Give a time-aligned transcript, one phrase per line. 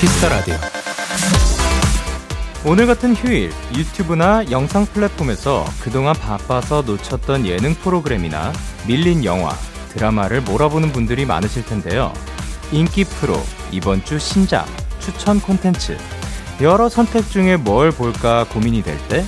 [0.00, 0.54] Kiss the Radio.
[2.64, 8.52] 오늘 같은 휴일 유튜브나 영상 플랫폼에서 그동안 바빠서 놓쳤던 예능 프로그램이나
[8.86, 9.50] 밀린 영화,
[9.92, 12.12] 드라마를 몰아보는 분들이 많으실 텐데요.
[12.70, 13.40] 인기 프로,
[13.72, 14.66] 이번 주 신작,
[15.00, 15.96] 추천 콘텐츠,
[16.60, 19.24] 여러 선택 중에 뭘 볼까 고민이 될 때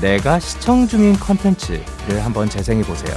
[0.00, 3.16] 내가 시청 중인 콘텐츠를 한번 재생해 보세요.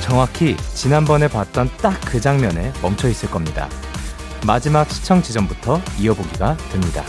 [0.00, 3.68] 정확히 지난번에 봤던 딱 그 장면에 멈춰 있을 겁니다.
[4.48, 7.04] 마지막 시청 지점부터 이어보기가 됩니다.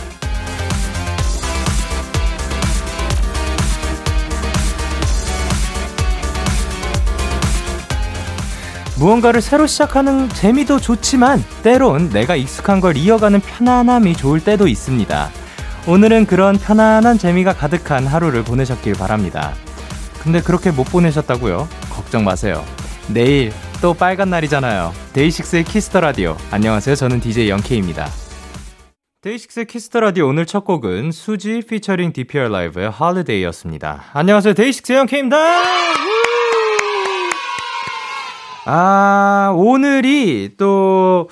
[8.98, 15.30] 무언가를 새로 시작하는 재미도 좋지만 때론 내가 익숙한 걸 이어가는 편안함이 좋을 때도 있습니다.
[15.86, 19.54] 오늘은 그런 편안한 재미가 가득한 하루를 보내셨길 바랍니다.
[20.22, 21.66] 근데 그렇게 못 보내셨다고요?
[21.88, 22.62] 걱정 마세요.
[23.08, 24.92] 내일 또 빨간 날이잖아요.
[25.14, 26.36] DAY6의 Kiss the Radio.
[26.50, 26.94] 안녕하세요.
[26.94, 28.08] 저는 DJ Young K입니다.
[29.22, 34.04] DAY6의 Kiss the Radio 오늘 첫 곡은 수지 피처링 DPR LIVE의 Holiday였습니다.
[34.12, 34.52] 안녕하세요.
[34.52, 35.36] DAY6의 Young K입니다.
[38.66, 41.30] 아, 오늘이 또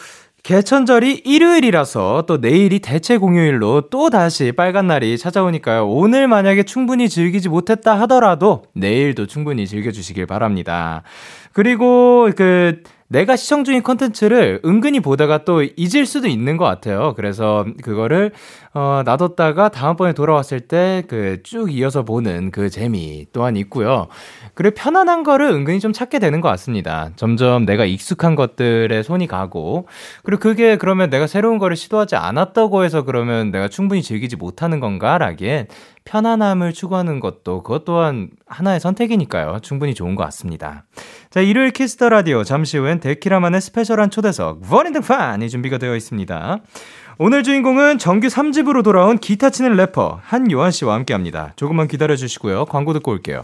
[0.49, 5.87] 개천절이 일요일이라서 또 내일이 대체 공휴일로 또 다시 빨간 날이 찾아오니까요.
[5.87, 11.03] 오늘 만약에 충분히 즐기지 못했다 하더라도 내일도 충분히 즐겨주시길 바랍니다.
[11.53, 17.15] 그리고 그 내가 시청 중인 컨텐츠를 은근히 보다가 또 잊을 수도 있는 것 같아요.
[17.17, 18.33] 그래서 그거를
[18.75, 24.09] 어, 놔뒀다가 다음번에 돌아왔을 때 그 쭉 이어서 보는 그 재미 또한 있고요.
[24.55, 27.11] 그리고 편안한 거를 은근히 좀 찾게 되는 것 같습니다.
[27.17, 29.87] 점점 내가 익숙한 것들에 손이 가고
[30.23, 35.69] 그리고 그게 그러면 내가 새로운 거를 시도하지 않았다고 해서 그러면 내가 충분히 즐기지 못하는 건가라기엔
[36.05, 39.59] 편안함을 추구하는 것도 그것 또한 하나의 선택이니까요.
[39.63, 40.85] 충분히 좋은 것 같습니다.
[41.31, 46.59] 자, 일요일 Kiss the Radio 잠시 후엔 데키라만의 special한 초대석 본인 등판이 준비가 되어 있습니다.
[47.19, 51.53] 오늘 주인공은 정규 3집으로 돌아온 기타 치는 래퍼 한요한 씨와 함께 합니다.
[51.57, 52.65] 조금만 기다려 주시고요.
[52.67, 53.43] 광고 듣고 올게요.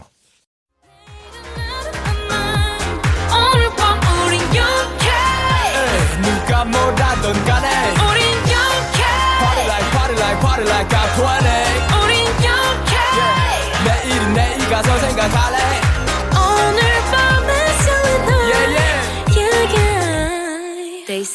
[6.23, 9.03] 누가 뭐라던 간에 우린 young해
[9.39, 12.95] Party like party like party like I'm 20 우린 영케
[13.85, 15.84] 내일은 내일 가서 생각할래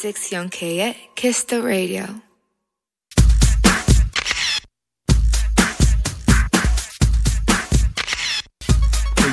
[0.03, 2.05] 6 영케의 Kiss the Radio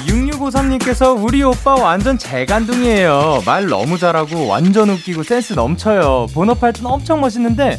[0.06, 3.42] 6653님께서 우리 오빠 완전 재간둥이에요.
[3.44, 6.28] 말 너무 잘하고 완전 웃기고 센스 넘쳐요.
[6.34, 7.78] 본업 할 땐 엄청 멋있는데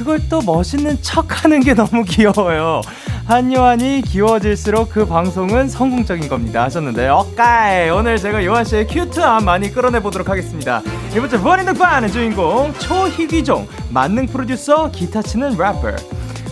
[0.00, 2.80] 그걸 또 멋있는 척 하는 게 너무 귀여워요.
[3.26, 6.62] 한요한이 귀여워질수록 그 방송은 성공적인 겁니다.
[6.62, 7.90] 하셨는데, 어까이!
[7.90, 10.80] 오늘 제가 요한 씨의 큐트함 많이 끌어내보도록 하겠습니다.
[11.14, 15.92] 이번 주 버닝 덕반의 주인공, 초희귀종, 만능 프로듀서, 기타 치는 래퍼,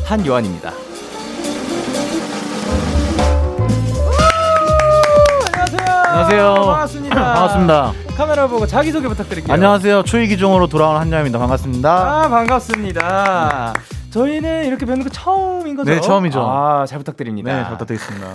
[0.05, 0.71] 한요한입니다.
[6.05, 6.55] 안녕하세요.
[6.55, 7.15] 반갑습니다.
[7.17, 8.08] 반갑습니다.
[8.19, 9.55] 카메라 보고 자기소개 부탁드릴게요.
[9.55, 10.03] 안녕하세요.
[10.03, 11.39] 초이기종으로 돌아온 한야입니다.
[11.39, 12.25] 반갑습니다.
[12.25, 13.73] 아, 반갑습니다.
[14.11, 15.89] 저희는 이렇게 뵙는 거 처음인 거죠?
[15.89, 16.41] 네, 처음이죠.
[16.41, 17.53] 아, 잘 부탁드립니다.
[17.53, 18.27] 네, 잘 부탁드리겠습니다.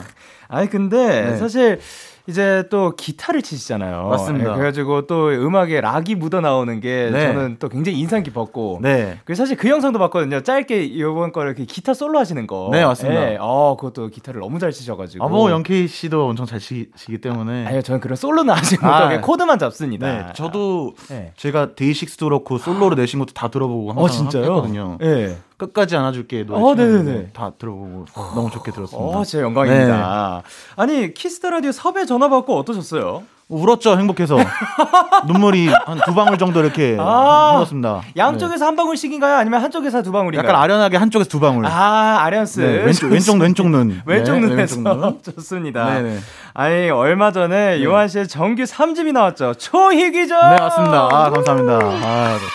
[0.47, 1.35] 아니, 근데 네.
[1.35, 1.81] 사실
[2.28, 4.07] 이제 또 기타를 치시잖아요.
[4.07, 4.51] 맞습니다.
[4.51, 7.28] 네, 그래가지고 또 음악에 락이 묻어 나오는 게 네.
[7.28, 8.79] 저는 또 굉장히 인상 깊었고.
[8.81, 9.19] 네.
[9.25, 10.41] 그래서 사실 그 영상도 봤거든요.
[10.41, 12.69] 짧게 이번 거를 이렇게 기타 솔로 하시는 거.
[12.72, 13.19] 네, 맞습니다.
[13.19, 15.23] 네, 어, 그것도 기타를 너무 잘 치셔가지고.
[15.23, 17.66] 아, 뭐, 영케이 씨도 엄청 잘 치시기 때문에.
[17.67, 20.07] 아니요, 저는 그런 솔로는 아직 아, 못하고 그냥 코드만 잡습니다.
[20.07, 21.33] 네, 저도 네.
[21.35, 24.44] 제가 데이식스도 그렇고 솔로로 내신 것도 다 들어보고 항상 어, 진짜요?
[24.44, 24.97] 했거든요.
[25.01, 25.38] 네.
[25.57, 27.27] 끝까지 안아줄게 노래 어, 네네네.
[27.33, 28.05] 다 들어보고
[28.35, 29.17] 너무 좋게 들었습니다.
[29.19, 30.41] 어, 제 영광입니다.
[30.75, 33.23] 아니, Kiss the Radio 섭외 전화 받고 어떠셨어요?
[33.50, 34.38] 울었죠 행복해서
[35.27, 38.01] 눈물이 한 두 방울 정도 이렇게 아, 흘렀습니다.
[38.17, 39.35] 양쪽에서 한 방울씩인가요?
[39.35, 40.17] 아니면 한쪽에서 두 네.
[40.17, 40.47] 방울인가요?
[40.47, 41.65] 약간 아련하게 한쪽에서 두 방울.
[41.65, 42.61] 아, 아련스.
[42.61, 44.01] 네, 왼쪽 왼쪽 왼쪽 눈.
[44.07, 45.19] 왼쪽 네, 눈에서 왼쪽 눈.
[45.35, 45.85] 좋습니다.
[45.85, 46.19] 네네.
[46.53, 49.53] 아니, 얼마 전에 요한 씨의 정규 3집이 나왔죠.
[49.56, 50.33] 초희귀죠?
[50.35, 51.09] 네 맞습니다.
[51.11, 51.73] 아 감사합니다.
[51.85, 52.45] 아, 네.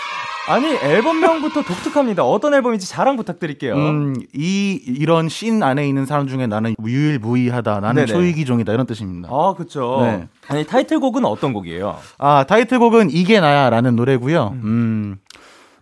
[0.49, 2.25] 아니, 앨범명부터 독특합니다.
[2.25, 3.75] 어떤 앨범인지 자랑 부탁드릴게요.
[3.75, 7.81] 음, 이 이런 씬 안에 있는 사람 중에 나는 유일무이하다.
[7.81, 8.07] 나는 네네.
[8.07, 9.29] 초이기종이다 이런 뜻입니다.
[9.31, 9.99] 아, 그쵸.
[10.03, 10.29] 네.
[10.49, 11.99] 아니, 타이틀곡은 어떤 곡이에요?
[12.17, 14.57] 아 타이틀곡은 이게 나야라는 노래고요.
[14.65, 15.19] 음.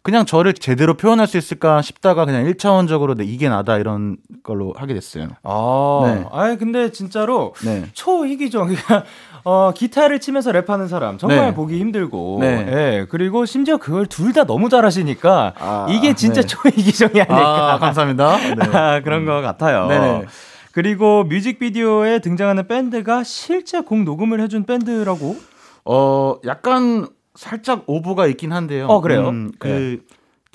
[0.02, 4.94] 그냥 저를 제대로 표현할 수 있을까 싶다가 그냥 1차원적으로 네, 이게 나다 이런 걸로 하게
[4.94, 5.30] 됐어요.
[5.42, 6.24] 아, 네.
[6.30, 7.86] 아니, 근데 진짜로 네.
[7.92, 8.66] 초희귀죠.
[8.66, 9.02] 그냥
[9.48, 11.54] 어, 기타를 치면서 랩하는 사람 정말 네.
[11.54, 12.66] 보기 힘들고, 네.
[12.68, 16.46] 예, 그리고 심지어 그걸 둘 다 너무 잘하시니까 아, 이게 진짜 네.
[16.48, 18.36] 초희귀정이 아닐까 아, 감사합니다.
[18.38, 18.54] 네.
[18.76, 19.86] 아, 그런 것 같아요.
[19.86, 20.24] 네네.
[20.72, 25.36] 그리고 뮤직비디오에 등장하는 밴드가 실제 곡 녹음을 해준 밴드라고?
[25.84, 27.06] 어, 약간
[27.36, 28.88] 살짝 오보가 있긴 한데요.
[28.88, 29.32] 어, 그래요?
[29.60, 30.00] 그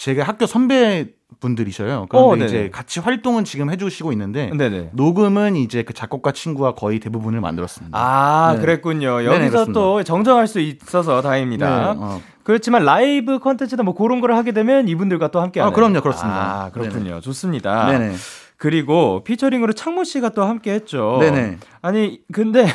[0.01, 1.09] 제가 학교 선배
[1.39, 2.07] 분들이셔요.
[2.09, 4.89] 그런데 어, 이제 같이 활동은 지금 해주시고 있는데 네네.
[4.93, 7.95] 녹음은 이제 그 작곡가 친구와 거의 대부분을 만들었습니다.
[7.95, 8.61] 아 네.
[8.61, 9.23] 그랬군요.
[9.23, 11.93] 여기서 네네, 또 정정할 수 있어서 다행입니다.
[11.93, 12.19] 네, 어.
[12.41, 15.61] 그렇지만 라이브 컨텐츠나 뭐 그런 걸 하게 되면 이분들과 또 함께.
[15.61, 16.63] 아 그럼요, 그렇습니다.
[16.65, 17.03] 아 그렇군요.
[17.03, 17.21] 네네.
[17.21, 17.85] 좋습니다.
[17.91, 18.15] 네네.
[18.57, 21.19] 그리고 피처링으로 창모 씨가 또 함께 했죠.
[21.21, 21.59] 네네.
[21.83, 22.65] 아니 근데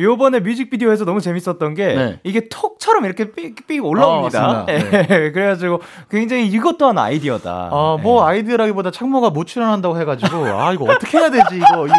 [0.00, 2.20] 요번에 뮤직비디오에서 너무 재밌었던 게 네.
[2.24, 4.62] 이게 톡처럼 이렇게 삑삑 올라옵니다.
[4.62, 4.80] 어, 네.
[5.32, 5.80] 그래가지고
[6.10, 7.68] 굉장히 이것 또한 아이디어다.
[7.70, 8.30] 어, 뭐 네.
[8.30, 11.90] 아이디어라기보다 창모가 못 출연한다고 해가지고 아 이거 어떻게 해야 되지 이거 이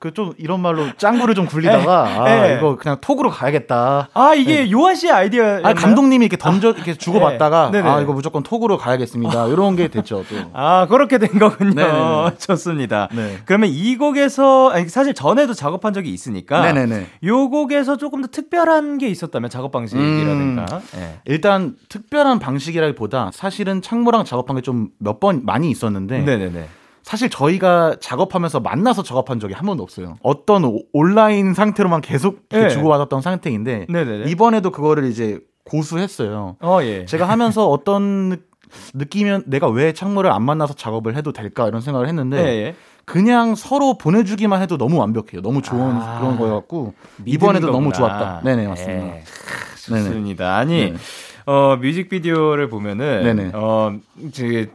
[0.00, 2.18] 그 좀 이런 말로 짱구를 좀 굴리다가 네.
[2.18, 2.56] 아 네.
[2.56, 4.08] 이거 그냥 톡으로 가야겠다.
[4.14, 4.70] 아 이게 네.
[4.70, 5.60] 요한 씨의 아이디어.
[5.64, 9.48] 아 감독님이 이렇게 던져 이렇게 주고 받다가 아, 아 이거 무조건 톡으로 가야겠습니다.
[9.48, 10.36] 이런 게 됐죠 또.
[10.52, 11.74] 아 그렇게 된 거군요.
[11.74, 12.38] 네네네.
[12.38, 13.08] 좋습니다.
[13.12, 13.38] 네.
[13.44, 17.06] 그러면 이 곡에서 아니, 사실 전에도 작업한 적이 있으니까 네네네.
[17.24, 20.66] 요 곡에서 조금 더 특별한 게 있었다면 작업 방식이라든가.
[20.70, 21.20] 음, 네.
[21.24, 26.20] 일단 특별한 방식이라기보다 사실은 창모랑 작업한 게 좀 몇 번 많이 있었는데.
[26.20, 26.68] 네네네.
[27.08, 30.16] 사실 저희가 작업하면서 만나서 작업한 적이 한 번도 없어요.
[30.22, 32.68] 어떤 오, 온라인 상태로만 계속 네.
[32.68, 34.30] 주고받았던 상태인데 네네네.
[34.30, 36.56] 이번에도 그거를 이제 고수했어요.
[36.60, 37.06] 어, 예.
[37.06, 38.42] 제가 하면서 어떤
[38.92, 42.74] 느끼면 내가 왜 창모를 안 만나서 작업을 해도 될까 이런 생각을 했는데 예, 예.
[43.06, 45.40] 그냥 서로 보내주기만 해도 너무 완벽해요.
[45.40, 46.92] 너무 좋은 아, 그런 거였고
[47.24, 47.82] 이번에도 거구나.
[47.82, 48.42] 너무 좋았다.
[48.44, 49.06] 네네 맞습니다.
[49.06, 49.24] 예.
[49.76, 50.56] 좋습니다.
[50.58, 50.96] 아니 네.
[51.46, 53.52] 어 뮤직비디오를 보면은 네네.
[53.54, 53.94] 어
[54.26, 54.70] 이제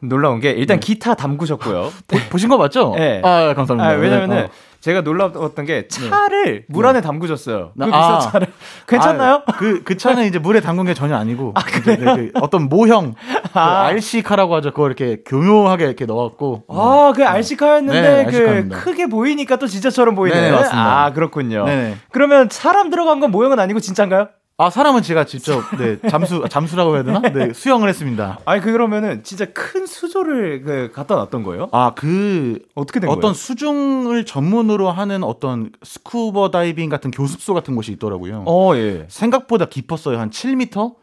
[0.00, 0.86] 놀라운 게 일단 네.
[0.86, 1.90] 기타 담그셨고요.
[2.30, 2.94] 보, 신거 맞죠?
[2.96, 3.20] 네.
[3.24, 3.90] 아, 감사합니다.
[3.90, 4.48] 아, 왜냐면은 어.
[4.80, 5.88] 제가 놀라웠던 게 네.
[5.88, 6.64] 차를 네.
[6.68, 7.72] 물 안에 담그셨어요.
[7.76, 8.46] 그 아, 차를.
[8.86, 9.42] 괜찮나요?
[9.44, 11.52] 아, 그, 그 차는 이제 물에 담근 게 전혀 아니고.
[11.56, 11.62] 아?
[11.62, 13.14] 그 어떤 모형.
[13.14, 13.88] 그 아.
[13.88, 14.70] 그 RC카라고 하죠.
[14.70, 16.64] 그거 이렇게 교묘하게 이렇게 넣었고.
[16.68, 18.78] 아, 그 RC카였는데 네, 그 RC카입니다.
[18.78, 20.60] 크게 보이니까 또 진짜처럼 보이네요.
[20.60, 21.64] 네, 아, 그렇군요.
[21.64, 24.28] 네 그러면 사람 들어간 건 모형은 아니고 진짠가요?
[24.60, 27.20] 아 사람은 제가 직접 네 잠수 잠수라고 해야 되나?
[27.20, 28.40] 네 수영을 했습니다.
[28.44, 31.68] 아니 그 그러면은 진짜 큰 수조를 그 갖다 놨던 거예요?
[31.70, 33.34] 아 그 어떻게 된 어떤 거예요?
[33.34, 38.42] 수중을 전문으로 하는 어떤 스쿠버 다이빙 같은 교습소 같은 곳이 있더라고요.
[38.48, 39.06] 어 예.
[39.08, 40.96] 생각보다 깊었어요 한 7m.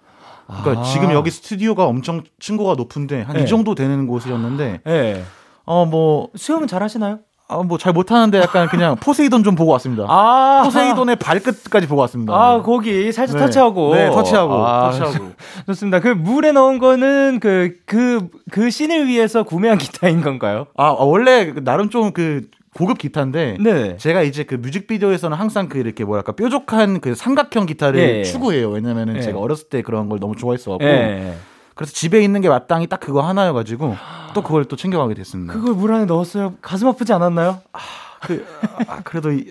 [0.47, 0.83] 그러니까 아.
[0.83, 3.45] 지금 여기 스튜디오가 엄청 층고가 높은데 한이 네.
[3.45, 4.81] 정도 되는 곳이었는데.
[4.83, 5.23] 네.
[5.63, 7.19] 어뭐 수영은 잘 하시나요?
[7.47, 10.05] 아, 뭐 잘 못하는데 약간 그냥 포세이돈 좀 보고 왔습니다.
[10.09, 12.33] 아, 포세이돈의 발끝까지 보고 왔습니다.
[12.33, 13.45] 아, 거기 살짝 네.
[13.45, 13.95] 터치하고.
[13.95, 14.53] 네, 터치하고.
[14.65, 15.31] 아, 터치하고.
[15.67, 15.99] 좋습니다.
[15.99, 20.67] 그 물에 넣은 거는 그, 그, 그 씬을 위해서 구매한 기타인 건가요?
[20.75, 23.95] 아, 원래 나름 좀 그 고급 기타인데 네.
[23.97, 28.23] 제가 이제 그 뮤직비디오에서는 항상 그 이렇게 뭐랄까 뾰족한 그 삼각형 기타를 예.
[28.23, 28.69] 추구해요.
[28.69, 29.21] 왜냐면은 예.
[29.21, 30.85] 제가 어렸을 때 그런 걸 너무 좋아했어 갖고.
[30.85, 31.33] 예.
[31.75, 33.95] 그래서 집에 있는 게 마땅히 딱 그거 하나여가지고
[34.33, 35.53] 또 그걸 또 챙겨가게 됐습니다.
[35.53, 36.55] 그걸 물 안에 넣었어요.
[36.61, 37.61] 가슴 아프지 않았나요?
[37.73, 37.79] 아,
[38.21, 38.45] 그,
[38.87, 39.45] 아 그래도 이,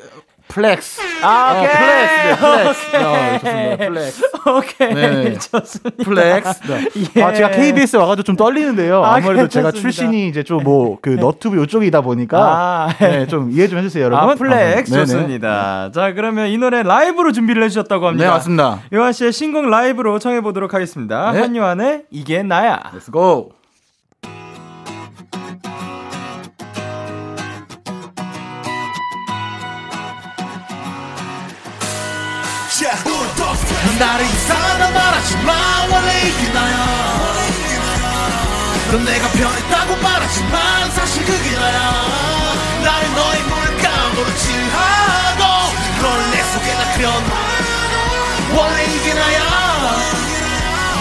[0.49, 1.01] flex.
[1.23, 2.33] 아, 오케이.
[2.33, 2.91] 어, flex.
[2.93, 4.23] 네, flex.
[4.23, 4.45] 네, 좋습니다.
[4.45, 4.45] 플렉스.
[4.47, 4.95] 오케이.
[4.95, 5.39] 네.
[5.39, 6.05] 좋습니다.
[6.05, 6.61] flex.
[6.63, 6.89] 네.
[7.17, 7.23] 예.
[7.23, 9.03] 아, 제가 KBS 와가지고 좀 떨리는데요.
[9.03, 12.39] 아, 무래도 제가 출신이 이제 좀 뭐, 그, 너튜브 요쪽이다 보니까.
[12.39, 14.31] 아, 네, 좀 이해 좀 해주세요, 여러분.
[14.31, 14.95] 아, flex.
[14.95, 15.91] 아, 좋습니다.
[15.93, 18.27] 자, 그러면 이 노래 라이브로 준비를 해주셨다고 합니다.
[18.27, 18.81] 네, 맞습니다.
[18.93, 21.33] 요한 씨의 신곡 라이브로 청해보도록 하겠습니다.
[21.33, 21.41] 네.
[21.41, 22.93] 한요한의 이게 나야.
[22.95, 23.51] Let's go.
[33.99, 35.53] 나를 이상하다 말하지 마.
[35.91, 37.35] 원래 이게 나야.
[38.91, 42.07] 넌 내가 변했다고 말하지만 사실 그게 나야.
[42.83, 45.43] 나를 너의 물감으로 칠하고
[46.03, 47.23] 널내 속에 다 그려놔
[48.57, 49.95] 원래 이게 나야.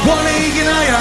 [0.06, 1.00] 원래 이게 나야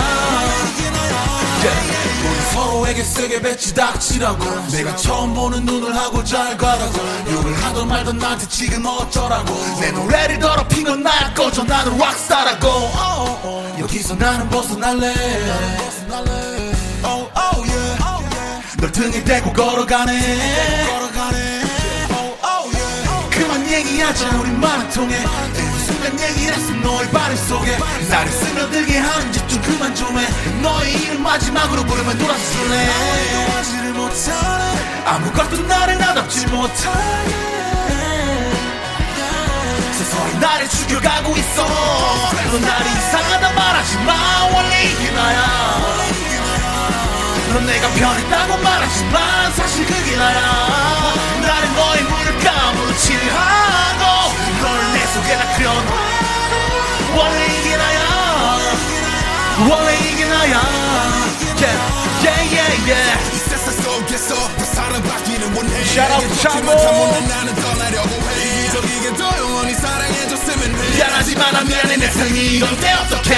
[2.52, 4.44] 서로에게 세게 배치 닥치라고.
[4.70, 6.98] 내가 처음 보는 눈을 하고 잘 가라고.
[7.30, 9.54] 욕을 하던 말던 나한테 지금 어쩌라고.
[9.80, 13.72] 내 노래를 더럽힌 건 나야 꺼져 나는 락스타라고.
[13.80, 15.14] 여기서 나는 벗어날래.
[18.76, 20.82] 널 등에 대고 걸어가네.
[23.30, 24.38] 그만 얘기하자.
[24.38, 25.16] 우리만은 통해
[26.06, 27.78] 얘기를 했어 너의 발음 속에.
[28.08, 30.26] 나를 스며들게 하는 짓 좀 그만 좀해.
[30.62, 32.88] 너의 이름 마지막으로 부르면 돌아서 줄래
[33.54, 35.02] 하지를 못하네.
[35.04, 37.34] 아무것도 나를 나답지 못하게
[39.98, 41.66] 서서히 나를 죽여가고 있어.
[42.50, 44.14] 넌 나를 이상하다 말하지 마.
[44.54, 46.02] 원래 이게 나야.
[47.52, 51.14] 넌 내가 변했다고 말하지만 사실 그게 나야.
[51.42, 52.02] 나는 너의
[53.02, 54.01] 칠하고 널내
[55.12, 55.82] 속에다 그려놔
[57.14, 58.58] 원래 이게 나야.
[59.68, 60.62] 원래 이게 나야.
[61.60, 61.78] Yeah
[62.22, 63.34] yeah yeah yeah.
[63.34, 65.80] 이 세상 속에서 더 사랑받기는 원해.
[65.82, 66.34] Shout out to
[67.28, 68.66] 나는 떠나려고 해.
[68.66, 70.96] 이적이게 더 영원히 사랑해줬으면 해.
[70.96, 73.36] 미안하지만 난 미안해 내 삶이 이건데 어떡해.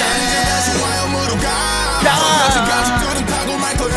[0.00, 0.70] 난 이제 다시
[3.26, 3.96] 타고 말 거야.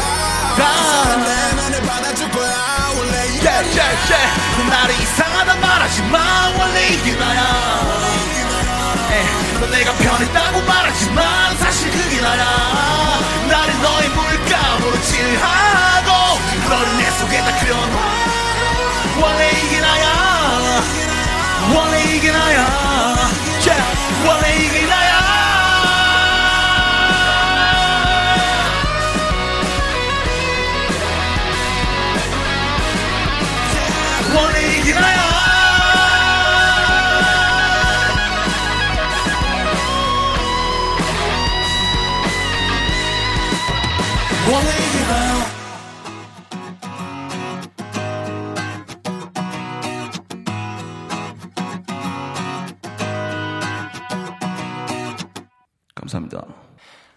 [0.57, 1.64] 거야
[3.45, 4.69] yeah.
[4.69, 6.17] 나를 이상하단 말하지 마.
[6.57, 7.41] 원래 이게 나야.
[9.59, 12.43] 너 내가 변했다고 말하지만 사실 그게 나야.
[13.47, 18.25] 나를 너의 물감으로 칠하고 너를 내 속에다 그려놔
[19.21, 20.81] 원래 이게 나야.
[21.73, 22.65] 원래 이게 나야.
[23.61, 25.04] Yeah, 원래 이게 나야
[34.35, 35.25] 이게 나야
[55.95, 56.45] 감사합니다.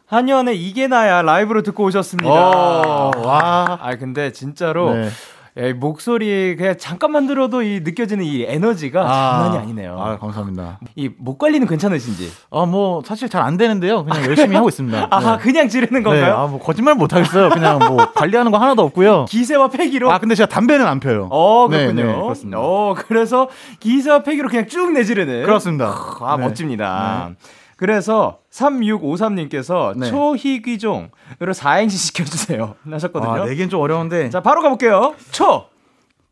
[0.06, 2.30] 한현의 이게 나야 라이브로 듣고 오셨습니다.
[2.30, 3.78] 오, 와.
[3.80, 5.10] 아 근데 진짜로 네.
[5.58, 9.02] 야, 이 목소리 그냥 잠깐만 들어도 이 느껴지는 이 에너지가
[9.42, 9.98] 장난이 아니네요.
[10.00, 10.78] 아, 감사합니다.
[10.94, 12.30] 이 목 관리는 괜찮으신지?
[12.50, 14.04] 아, 뭐 사실 잘 안 되는데요.
[14.04, 15.08] 그냥 열심히 하고 있습니다.
[15.10, 15.42] 아 네.
[15.42, 16.36] 그냥 지르는 네, 건가요?
[16.36, 17.48] 아, 뭐 거짓말 못 하겠어요.
[17.50, 19.24] 그냥 뭐 관리하는 거 하나도 없고요.
[19.28, 20.10] 기세와 패기로.
[20.12, 21.28] 아, 근데 제가 담배는 안 펴요.
[21.32, 22.06] 어 네, 그렇군요.
[22.06, 22.58] 네, 그렇습니다.
[22.60, 23.48] 어 그래서
[23.80, 25.42] 기세와 패기로 그냥 쭉 내지르는.
[25.44, 25.94] 그렇습니다.
[26.20, 26.44] 아 네.
[26.44, 27.30] 멋집니다.
[27.78, 30.10] 그래서 3653님께서 네.
[30.10, 33.30] 초희귀종 그리고 4행시 시켜주세요 하셨거든요.
[33.32, 34.28] 아, 내기는 좀 어려운데.
[34.30, 35.14] 자 바로 가볼게요.
[35.30, 35.66] 초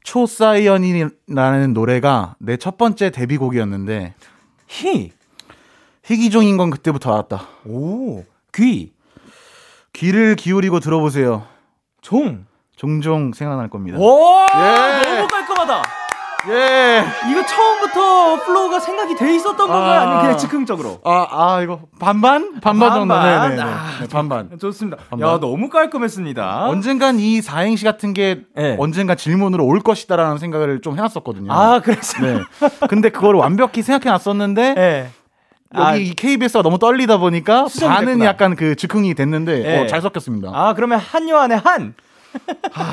[0.05, 4.15] 초사이언이라는 노래가 내 첫 번째 데뷔곡이었는데
[4.69, 5.13] 희.
[6.05, 7.47] 희귀종인 건 그때부터 알았다.
[7.67, 8.25] 오.
[8.55, 8.93] 귀.
[9.93, 11.45] 귀를 기울이고 들어보세요.
[12.01, 12.45] 종.
[12.77, 13.99] 종종 생각날 겁니다.
[13.99, 14.47] 오.
[14.55, 15.03] 예.
[15.17, 15.83] 너무 깔끔하다.
[16.49, 17.05] 예.
[17.31, 20.01] 이거 처음부터 flow가 생각이 돼 있었던 건가요?
[20.01, 20.03] 아.
[20.03, 21.01] 아니면 그냥 즉흥적으로?
[21.05, 22.61] 아, 아, 이거 반반?
[22.61, 23.15] 반반 정도.
[23.15, 23.51] 반반?
[23.51, 23.71] 네, 네, 네.
[23.71, 24.59] 아, 네, 반반.
[24.59, 24.99] 좋습니다.
[25.11, 25.29] 반반.
[25.29, 26.67] 야 너무 깔끔했습니다.
[26.69, 28.77] 언젠간 이 사행시 같은 게 네.
[28.79, 31.53] 언젠가 질문으로 올 것이다라는 생각을 좀 해놨었거든요.
[31.53, 32.23] 아 그래서.
[32.23, 32.41] 네.
[32.89, 35.11] 근데 그걸 완벽히 생각해놨었는데 네.
[35.75, 38.25] 여기 아, 이 KBS가 너무 떨리다 보니까 반은 됐구나.
[38.25, 39.83] 약간 그 즉흥이 됐는데 네.
[39.83, 40.51] 어, 잘 섞였습니다.
[40.55, 41.95] 아 그러면 한요한의 한.
[42.73, 42.87] 한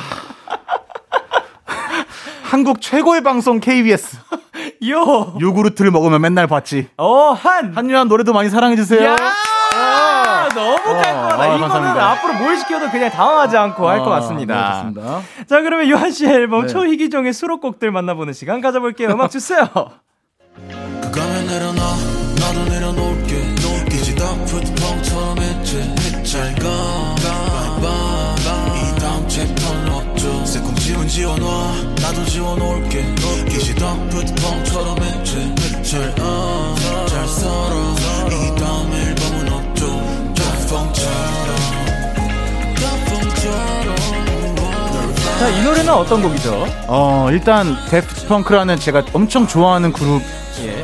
[2.62, 4.18] 국 최고의 방송 KBS
[4.90, 5.36] 요.
[5.40, 6.88] 요구르트를 먹으면 맨날 봤지.
[6.98, 7.74] 어 한.
[7.76, 9.04] 한유한 노래도 많이 사랑해 주세요.
[9.04, 9.18] 야.
[10.54, 11.42] 너무 깔끔하다.
[11.42, 12.12] 아, 이거는 감사합니다.
[12.12, 14.84] 앞으로 뭘 시켜도 그냥 당황하지 않고 할것 아, 같습니다.
[14.84, 15.22] 네, 좋습니다.
[15.48, 16.68] 자, 그러면 요한 씨의 앨범 네.
[16.68, 19.10] 초희기종의 수록곡들 만나보는 시간 가져볼게요.
[19.10, 19.68] 음악 주세요.
[31.14, 33.06] 지워놔 나도 지워놓을게
[33.48, 35.54] 이제 다 푸드펑처럼 했지
[35.84, 37.96] 잘잘 살아
[38.32, 39.86] 이 다음 앨범은 없죠
[40.68, 41.56] 펑크처럼
[43.06, 43.96] 펑크처럼
[45.38, 46.66] 자, 이 노래는 어떤 곡이죠?
[46.88, 50.20] 어 일단 Daft Punk라는 제가 엄청 좋아하는 그룹
[50.64, 50.84] 예.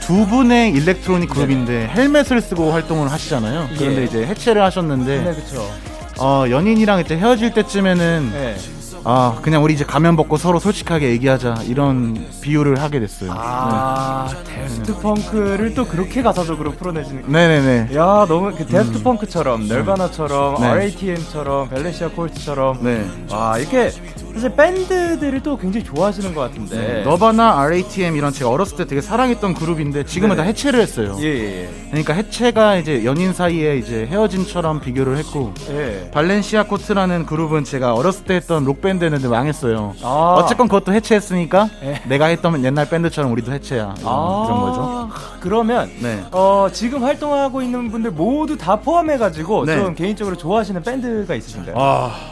[0.00, 3.68] 두 분의 electronic 그룹인데 헬멧을 쓰고 활동을 하시잖아요.
[3.76, 4.04] 그런데 예.
[4.06, 5.70] 이제 해체를 하셨는데 네, 그쵸.
[6.18, 8.56] 어 연인이랑 이제 헤어질 때쯤에는 네.
[9.04, 13.32] 아 그냥 우리 이제 가면 벗고 서로 솔직하게 얘기하자 이런 비유를 하게 됐어요.
[13.34, 17.24] 아, Daft Punk를 또 그렇게 가사적으로 풀어내시는.
[17.26, 17.48] 네.
[17.48, 17.96] 네네네.
[17.96, 20.66] 야, 너무 그 Daft Punk처럼, 너바나처럼, 네.
[20.66, 22.78] RATM처럼, 벨레시아 콜트처럼.
[22.82, 23.06] 네.
[23.30, 23.90] 와, 이렇게
[24.34, 26.76] 사실 밴드들을 또 굉장히 좋아하시는 것 같은데.
[26.76, 27.02] 네.
[27.04, 30.42] 너바나 RATM 이런 제가 어렸을 때 되게 사랑했던 그룹인데 지금은 네.
[30.42, 31.16] 다 해체를 했어요.
[31.20, 36.04] 예, 예, 그러니까 해체가 이제 연인 사이에 이제 헤어짐처럼 비교를 했고 예.
[36.06, 36.10] 예.
[36.10, 39.94] 발렌시아 코트라는 그룹은 제가 어렸을 때 했던 록 밴드였는데 망했어요.
[40.02, 40.36] 아.
[40.38, 42.02] 어쨌건 그것도 해체했으니까 예.
[42.08, 45.10] 내가 했던 옛날 밴드처럼 우리도 해체야 이런, 아, 그런 거죠.
[45.40, 46.24] 그러면 네.
[46.32, 49.76] 어, 지금 활동하고 있는 분들 모두 다 포함해가지고 네.
[49.76, 51.74] 좀 개인적으로 좋아하시는 밴드가 있으신가요?
[51.78, 52.31] 아.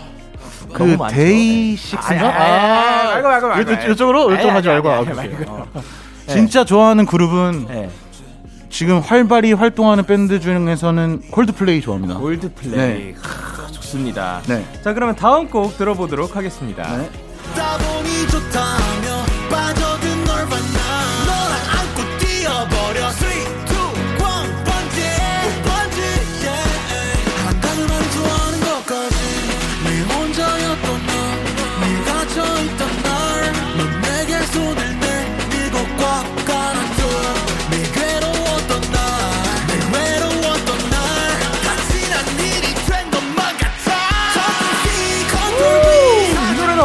[0.73, 0.97] 그.
[1.11, 2.27] 데이식스인가?
[2.27, 3.71] 아, 아, 아, 말고, 말고, 말고.
[3.71, 3.87] 아니,
[4.31, 4.89] 요쪽 하지 말고.
[4.91, 5.67] 아.
[5.75, 5.83] 어.
[6.27, 7.91] 진짜 좋아하는 그룹은 네.
[8.71, 12.19] 지금 활발히 활동하는 밴드 중에서는 콜드플레이 좋아합니다.
[12.19, 13.15] 콜드플레이 네.
[13.21, 14.41] 크, 좋습니다.
[14.47, 14.65] 네.
[14.83, 16.97] 자 그러면 다음 곡 들어보도록 하겠습니다.
[16.97, 17.11] 네.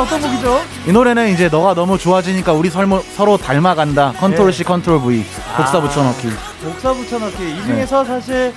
[0.06, 0.62] 어떤 곡이죠?
[0.88, 4.14] 이 노래는 이제 너가 너무 좋아지니까 우리 설모, 서로 닮아간다.
[4.20, 5.26] 컨트롤 C, 컨트롤 V.
[5.58, 5.82] 복사 아.
[5.82, 6.30] 붙여넣기.
[6.64, 8.54] 복사 붙여넣기 이 중에서 사실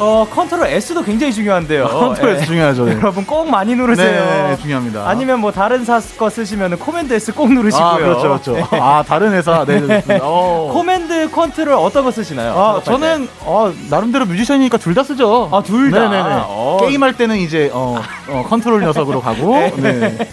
[0.00, 1.84] 어, 컨트롤 S도 굉장히 중요한데요.
[1.86, 2.46] 아, 컨트롤 S 예.
[2.46, 2.84] 중요하죠.
[2.84, 2.92] 네.
[2.92, 4.24] 여러분 꼭 많이 누르세요.
[4.24, 5.08] 네, 네 중요합니다.
[5.08, 7.86] 아니면 뭐 다른 사 거 쓰시면 command S 꼭 누르시고요.
[7.86, 8.52] 아, 그렇죠, 그렇죠.
[8.54, 8.64] 네.
[8.80, 9.64] 아, 다른 회사.
[9.64, 10.02] 네, 네.
[10.22, 10.70] 어.
[10.72, 12.52] command 컨트롤 어떤 거 쓰시나요?
[12.52, 15.48] 아, 저는 어, 나름대로 뮤지션이니까 둘 다 쓰죠.
[15.52, 16.00] 아, 둘 다.
[16.08, 16.42] 네네네.
[16.46, 16.78] 어.
[16.80, 19.72] 게임할 때는 이제 어, 어 컨트롤 녀석으로 가고 네.
[19.76, 20.28] 네.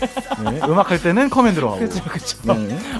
[0.67, 1.79] 음악 할 때는 command로 하고.
[1.79, 2.37] 그렇죠, 그렇죠.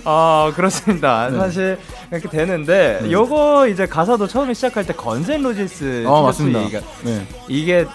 [0.03, 1.29] 아, 그렇습니다.
[1.31, 1.77] 사실
[2.12, 3.12] 이렇게 되는데 네.
[3.12, 6.59] 요거 이제 가사도 처음에 시작할 때 Guns N' Roses 어, 맞습니다.
[7.03, 7.27] 네.
[7.47, 7.85] 이게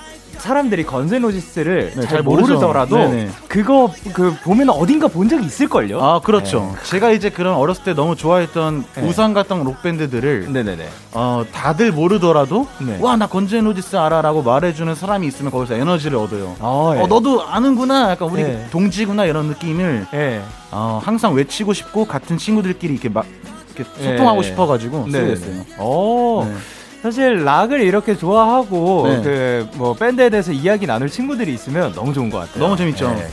[0.40, 3.28] 사람들이 Guns N' Roses를 네, 잘 모르더라도 네네.
[3.46, 6.00] 그거 그 보면 어딘가 본 적이 있을걸요.
[6.02, 6.74] 아 그렇죠.
[6.74, 6.82] 네.
[6.84, 9.02] 제가 이제 그런 어렸을 때 너무 좋아했던 네.
[9.02, 10.88] 우상 같던 록 밴드들을 네네네.
[11.12, 12.98] 어 다들 모르더라도 네.
[13.00, 16.56] 와 나 Guns N' Roses 알아라고 말해주는 사람이 있으면 거기서 에너지를 얻어요.
[16.60, 17.00] 아, 예.
[17.00, 18.10] 어 너도 아는구나.
[18.10, 18.66] 약간 우리 예.
[18.70, 20.42] 동지구나 이런 느낌을 예.
[20.70, 23.26] 어, 항상 외치고 싶고 같은 친구들끼리 이렇게 막
[23.74, 25.64] 이렇게 소통하고 싶어가지고 쓰게 됐어요.
[25.78, 26.44] 오.
[26.44, 26.54] 네.
[27.02, 29.66] 사실 락을 이렇게 좋아하고 네.
[29.72, 32.62] 그뭐 밴드에 대해서 이야기 나눌 친구들이 있으면 너무 좋은 것 같아요.
[32.62, 33.08] 너무 재밌죠.
[33.10, 33.26] 네.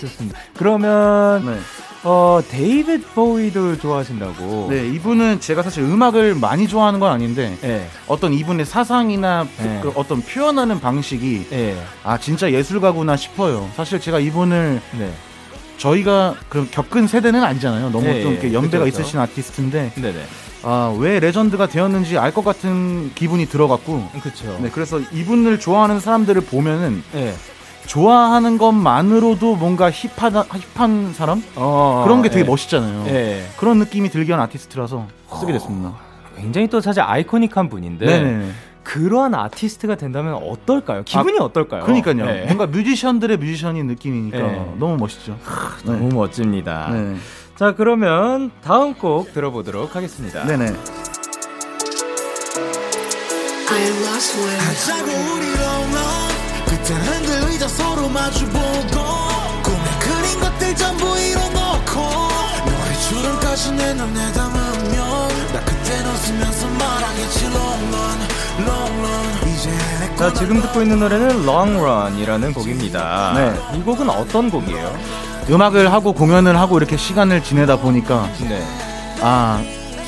[0.00, 0.38] 좋습니다.
[0.56, 1.58] 그러면 네.
[2.04, 4.68] 어 데이빗 보이도 좋아하신다고.
[4.70, 7.86] 네, 이분은 제가 사실 음악을 많이 좋아하는 건 아닌데 네.
[8.06, 9.80] 어떤 이분의 사상이나 네.
[9.82, 11.76] 그 어떤 표현하는 방식이 네.
[12.04, 13.68] 아 진짜 예술가구나 싶어요.
[13.74, 15.12] 사실 제가 이분을 네.
[15.78, 17.90] 저희가 그 겪은 세대는 아니잖아요.
[17.90, 20.14] 너무 네, 좀 이렇게 연배가 그쵸, 있으신 아티스트인데 네네.
[20.62, 24.08] 아, 왜 레전드가 되었는지 알 것 같은 기분이 들어갔고.
[24.22, 24.58] 그렇죠.
[24.62, 27.34] 네, 그래서 이분을 좋아하는 사람들을 보면은 네.
[27.86, 32.48] 좋아하는 것만으로도 뭔가 힙하다 힙한 사람 어, 그런 게 되게 네.
[32.48, 33.04] 멋있잖아요.
[33.04, 33.46] 네.
[33.58, 35.06] 그런 느낌이 들게 한 아티스트라서
[35.38, 35.88] 쓰게 됐습니다.
[35.90, 35.98] 어,
[36.36, 38.50] 굉장히 또 사실 아이코닉한 분인데 네네.
[38.84, 41.02] 그러한 아티스트가 된다면 어떨까요?
[41.04, 41.84] 기분이 아, 어떨까요?
[41.84, 42.14] 그러니까요.
[42.26, 42.44] 네.
[42.44, 44.74] 뭔가 뮤지션들의 뮤지션인 느낌이니까 네.
[44.78, 45.36] 너무 멋있죠.
[45.84, 46.90] 너무 멋집니다.
[46.92, 47.16] 네.
[47.56, 50.44] 자, 그러면 다음 곡 들어보도록 하겠습니다.
[50.44, 50.74] 네네.
[63.08, 65.33] 주름까지 내 눈에 담으면
[66.14, 68.18] 웃으면서 말하겠지 long run
[68.68, 69.70] long run 이제
[70.16, 73.32] 자 지금 듣고 있는 노래는 Long Run이라는 곡입니다.
[73.34, 73.76] 네.
[73.76, 74.96] 이 곡은 어떤 곡이에요?
[75.50, 78.62] 음악을 하고 공연을 하고 이렇게 시간을 지내다 보니까 네.
[79.20, 79.60] 아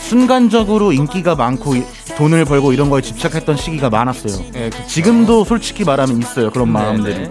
[0.02, 1.74] 순간적으로 인기가 많고
[2.16, 4.44] 돈을 벌고 이런 거에 집착했던 시기가 많았어요.
[4.52, 7.18] 네, 지금도 솔직히 말하면 있어요 그런 네, 마음들이.
[7.28, 7.30] 네.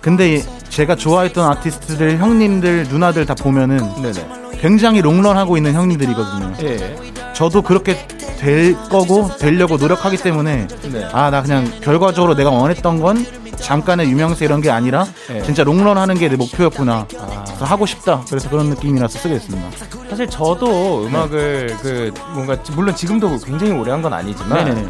[0.00, 4.58] 근데 제가 좋아했던 아티스트들 형님들 누나들 다 보면은 네네.
[4.58, 6.54] 굉장히 롱런하고 있는 형님들이거든요.
[6.62, 6.96] 예.
[7.40, 7.96] 저도 그렇게
[8.38, 11.04] 될 거고 되려고 노력하기 때문에 네.
[11.10, 13.24] 아나 그냥 결과적으로 내가 원했던 건
[13.56, 15.40] 잠깐의 유명세 이런 게 아니라 네.
[15.42, 17.06] 진짜 롱런 하는 게 내 목표였구나.
[17.18, 17.44] 아.
[17.46, 18.22] 그래서 하고 싶다.
[18.28, 19.68] 그래서 그런 느낌이라서 쓰게 됐습니다.
[20.10, 21.76] 사실 저도 음악을 네.
[21.80, 24.88] 그 뭔가 물론 지금도 굉장히 오래 한 건 아니지만 네네네.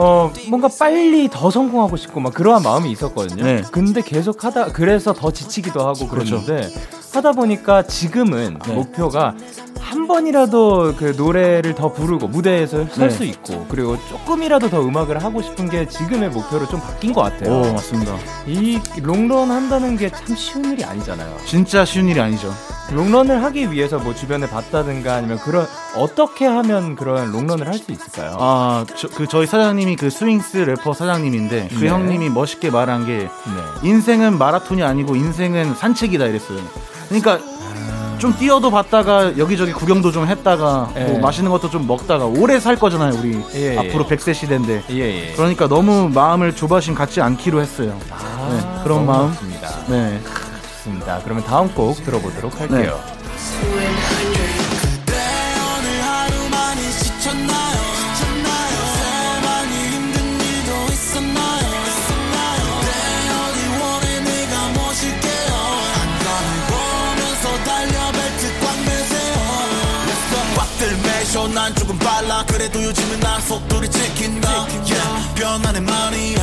[0.00, 3.42] 어 뭔가 빨리 더 성공하고 싶고 막 그러한 마음이 있었거든요.
[3.44, 3.62] 네.
[3.72, 6.40] 근데 계속 하다 그래서 더 지치기도 하고 그렇죠.
[6.44, 6.72] 그랬는데
[7.12, 8.72] 하다 보니까 지금은 네.
[8.74, 9.34] 목표가
[9.80, 13.26] 한 번이라도 그 노래를 더 부르고 무대에서 설수 네.
[13.30, 17.52] 있고 그리고 조금이라도 더 음악을 하고 싶은 게 지금의 목표로 좀 바뀐 것 같아요.
[17.62, 18.14] 오, 맞습니다.
[18.46, 21.36] 이 롱런 한다는 게 참 쉬운 일이 아니잖아요.
[21.46, 22.52] 진짜 쉬운 일이 아니죠.
[22.90, 28.36] 롱런을 하기 위해서 뭐 주변에 봤다든가 아니면 그런 어떻게 하면 그런 롱런을 할 수 있을까요?
[28.40, 31.88] 아, 저, 그 저희 사장님이 그 스윙스 래퍼 사장님인데 그 네.
[31.88, 33.28] 형님이 멋있게 말한 게 네.
[33.88, 36.58] 인생은 마라톤이 아니고 인생은 산책이다 이랬어요.
[37.08, 37.38] 그러니까
[38.18, 41.04] 좀 뛰어도 봤다가 여기저기 구경도 좀 했다가 예.
[41.04, 43.78] 뭐 맛있는 것도 좀 먹다가 오래 살 거잖아요 우리 예, 예.
[43.78, 45.32] 앞으로 100세 시대인데 예, 예.
[45.36, 49.68] 그러니까 너무 마음을 조바심 갖지 않기로 했어요 아, 네, 그런 마음 좋습니다.
[49.88, 50.20] 네
[50.78, 53.17] 좋습니다 그러면 다음 곡 들어보도록 할게요 네.
[71.58, 74.48] 난 조금 빨라 그래도 요즘은 난 속도를 지킨다
[74.86, 76.36] yeah, 변하는 많이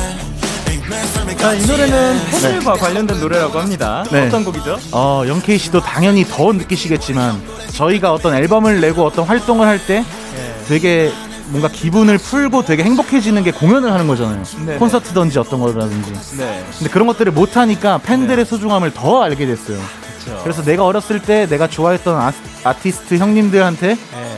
[1.38, 2.78] 자, 이 노래는 팬들과 네.
[2.78, 4.04] 관련된 노래라고 합니다.
[4.12, 4.26] 네.
[4.26, 4.78] 어떤 곡이죠?
[4.92, 7.40] 어, 영케이 씨도 당연히 더 느끼시겠지만
[7.72, 10.64] 저희가 어떤 앨범을 내고 어떤 활동을 할때 네.
[10.68, 11.10] 되게
[11.46, 14.42] 뭔가 기분을 풀고 되게 행복해지는 게 공연을 하는 거잖아요.
[14.66, 14.78] 네네.
[14.78, 16.12] 콘서트든지 어떤 거라든지.
[16.36, 16.64] 네.
[16.78, 18.44] 근데 그런 것들을 못 하니까 팬들의 네.
[18.44, 19.78] 소중함을 더 알게 됐어요.
[20.18, 20.40] 그쵸.
[20.42, 24.36] 그래서 내가 어렸을 때 내가 좋아했던 아, 티스트 형님들한테 네.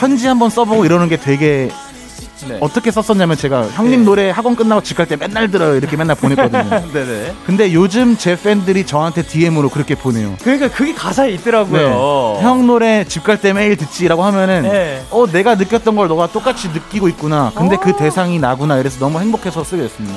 [0.00, 1.70] 편지 한번 써보고 이러는 게 되게
[2.48, 2.56] 네.
[2.62, 4.06] 어떻게 썼었냐면 제가 형님 네.
[4.06, 6.90] 노래 학원 끝나고 집 갈 때 맨날 들어요 이렇게 맨날 보냈거든요.
[6.90, 7.34] 네네.
[7.44, 10.36] 근데 요즘 제 팬들이 저한테 DM으로 그렇게 보내요.
[10.42, 12.36] 그러니까 그게 가사에 있더라고요.
[12.38, 12.42] 네.
[12.42, 15.04] 형 노래 집 갈 때 매일 듣지라고 하면은 네.
[15.10, 17.52] 어 내가 느꼈던 걸 너가 똑같이 느끼고 있구나.
[17.54, 17.92] 근데 그 어.
[17.92, 18.78] 그 대상이 나구나.
[18.78, 20.16] 이래서 너무 행복해서 쓰게 됐습니다.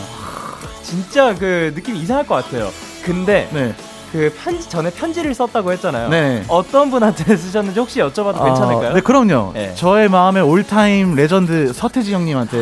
[0.82, 2.70] 진짜 그 느낌이 이상할 것 같아요.
[3.04, 3.76] 근데 네.
[4.14, 6.08] 그 편지 전에 편지를 썼다고 했잖아요.
[6.10, 6.44] 네.
[6.48, 8.94] 어떤 분한테 쓰셨는지 혹시 여쭤봐도 아, 괜찮을까요?
[8.94, 9.52] 네, 그럼요.
[9.56, 9.74] 네.
[9.74, 12.58] 저의 마음의 all-time legend 서태지 형님한테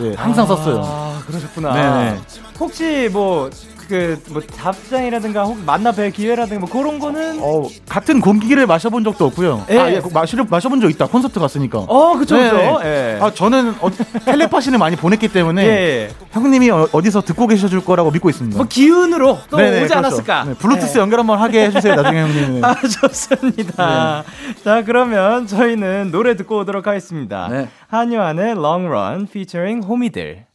[0.00, 1.22] 네, 항상 아, 썼어요.
[1.26, 1.74] 그러셨구나.
[1.74, 2.20] 네네.
[2.58, 3.50] 혹시 뭐
[3.88, 9.26] 그 뭐 답장이라든가 혹 만나 뵐 기회라든가 뭐 그런 거는 어 같은 공기를 마셔본 적도
[9.26, 9.64] 없고요.
[9.70, 9.78] 예.
[9.78, 11.06] 아, 예, 마시 마셔본 적 있다.
[11.06, 11.78] 콘서트 갔으니까.
[11.80, 12.50] 어, 그쵸, 네.
[12.50, 12.80] 그쵸.
[12.84, 13.18] 예.
[13.20, 13.90] 아, 저는 어,
[14.24, 16.10] 텔레파시는 많이 보냈기 때문에 예.
[16.32, 18.56] 형님이 어, 디서 듣고 계셔줄 거라고 믿고 있습니다.
[18.56, 19.94] 뭐 기운으로 또 네네, 오지 그렇죠.
[19.98, 20.44] 않았을까?
[20.44, 21.00] 네, 블루투스 네.
[21.00, 21.94] 연결 한번 하게 해주세요.
[21.94, 22.64] 나중에 형님.
[22.64, 24.24] 아, 좋습니다.
[24.26, 24.54] 네.
[24.64, 27.48] 자, 그러면 저희는 노래 듣고 오도록 하겠습니다.
[27.50, 27.68] 네.
[27.88, 30.46] 한요한의 Long Run featuring 호미들.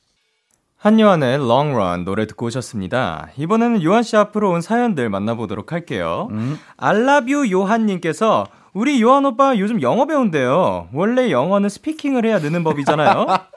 [0.80, 3.30] 한요한의 Long Run 노래 듣고 오셨습니다.
[3.36, 6.30] 이번에는 요한 씨 앞으로 온 사연들 만나보도록 할게요.
[6.32, 6.58] 음.
[6.78, 10.88] 알라뷰 요한님께서 우리 요한 오빠 요즘 영어 배운대요.
[10.94, 13.26] 원래 영어는 speaking을 해야 느는 법이잖아요.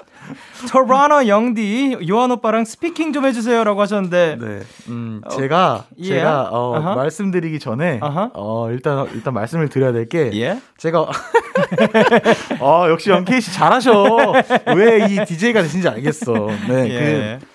[0.71, 4.61] 토라노 영디 요한 오빠랑 speaking 좀 해주세요라고 하셨는데 네.
[4.89, 6.09] 음, 어, 제가 예?
[6.09, 6.97] 제가 어, uh-huh.
[6.97, 8.31] 말씀드리기 전에 uh-huh.
[8.35, 10.61] 어, 일단 일단 말씀을 드려야 될게 예?
[10.77, 11.07] 제가
[12.61, 14.33] 어, 역시 영케이 씨 잘하셔
[14.77, 16.33] 왜 이 DJ가 되신지 알겠어.
[16.69, 17.39] 네, 예.
[17.41, 17.47] 그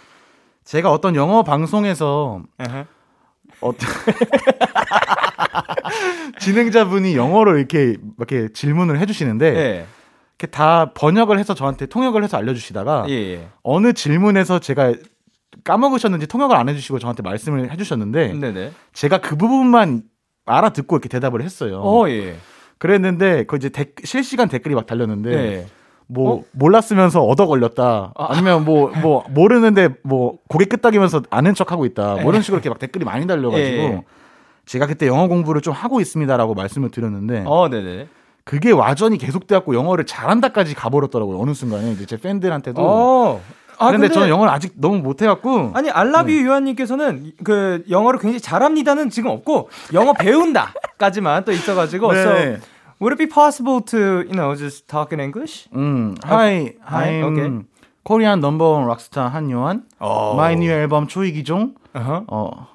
[0.65, 2.85] 제가 어떤 영어 방송에서 uh-huh.
[3.61, 3.89] 어떤
[6.39, 9.85] 진행자분이 영어로 이렇게 이렇게 질문을 해주시는데.
[10.37, 10.39] 예.
[10.39, 13.47] 이렇게 다 번역을 해서 저한테 통역을 해서 알려주시다가 예, 예.
[13.63, 14.93] 어느 질문에서 제가
[15.63, 18.71] 까먹으셨는지 통역을 안 해주시고 저한테 말씀을 해주셨는데 네네.
[18.93, 20.03] 제가 그 부분만
[20.45, 21.81] 알아듣고 이렇게 대답을 했어요.
[21.81, 22.35] 어, 예.
[22.77, 25.65] 그랬는데 그 이제 데, 실시간 댓글이 막 달렸는데 예.
[26.05, 26.43] 뭐 어?
[26.53, 28.13] 몰랐으면서 얻어 걸렸다.
[28.15, 28.27] 아.
[28.29, 32.17] 아니면 뭐뭐 뭐 모르는데 뭐 고개 끄덕이면서 아는 척 하고 있다.
[32.21, 34.03] 뭐 이런 식으로 이렇게 막 댓글이 많이 달려가지고 예.
[34.65, 38.07] 제가 그때 영어 공부를 좀 하고 있습니다라고 말씀을 드렸는데 어, 네네.
[38.47, 41.37] 그게 와전이 계속돼갖고 영어를 잘한다까지 가버렸더라고요.
[41.37, 42.81] 어느 순간에 이제 제 팬들한테도.
[42.81, 43.41] 어.
[43.77, 45.71] 아, 근데, 근데 저는 영어를 아직 너무 못해갖고.
[45.75, 46.41] 아니, 알라뷰 네.
[46.41, 52.13] 유한님께서는 그 영어를 굉장히 잘합니다는 지금 없고, 영어 배운다까지만 또 있어가지고.
[52.13, 52.21] 네.
[52.23, 52.31] So,
[53.01, 55.67] would it be possible to, you know, just talk in English?
[55.75, 57.65] 음, hi, hi, I'm okay.
[58.05, 59.83] Korean number one rockstar 한요한.
[59.99, 60.33] Oh.
[60.35, 61.75] My new album 초이기종.
[61.93, 62.23] Uh-huh.
[62.27, 62.67] 어,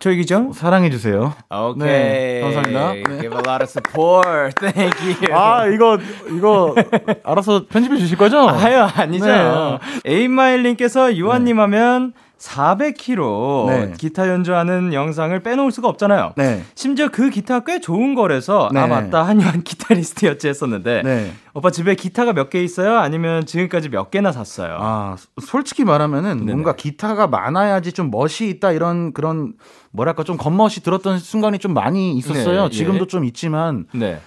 [0.00, 0.52] 조이기죠?
[0.54, 1.34] 사랑해 주세요.
[1.50, 1.86] 오케이.
[1.86, 2.92] 네, 감사합니다.
[3.20, 4.54] Give a lot of support.
[4.72, 5.34] Thank you.
[5.34, 5.98] 아, 이거,
[6.34, 6.74] 이거,
[7.22, 8.48] 알아서 편집해 주실 거죠?
[8.48, 9.26] 아유, 아니죠.
[9.26, 9.78] 네.
[10.06, 11.62] 에임마일님께서 유한님 네.
[11.62, 13.92] 하면 400kg 네.
[13.98, 16.32] 기타 연주하는 영상을 빼놓을 수가 없잖아요.
[16.36, 16.62] 네.
[16.74, 18.80] 심지어 그 기타 꽤 좋은 거라서 아, 네.
[18.80, 21.32] 아 맞다 한유한 기타리스트였지 했었는데 네.
[21.54, 22.96] 오빠 집에 기타가 몇 개 있어요?
[22.98, 24.76] 아니면 지금까지 몇 개나 샀어요?
[24.80, 26.52] 아 솔직히 말하면은 네네.
[26.52, 29.52] 뭔가 기타가 많아야지 좀 멋이 있다 이런 그런
[29.92, 32.64] 뭐랄까 좀 겉멋이 들었던 순간이 좀 많이 있었어요.
[32.64, 32.70] 네.
[32.70, 33.06] 지금도 예.
[33.06, 34.18] 좀 있지만 네.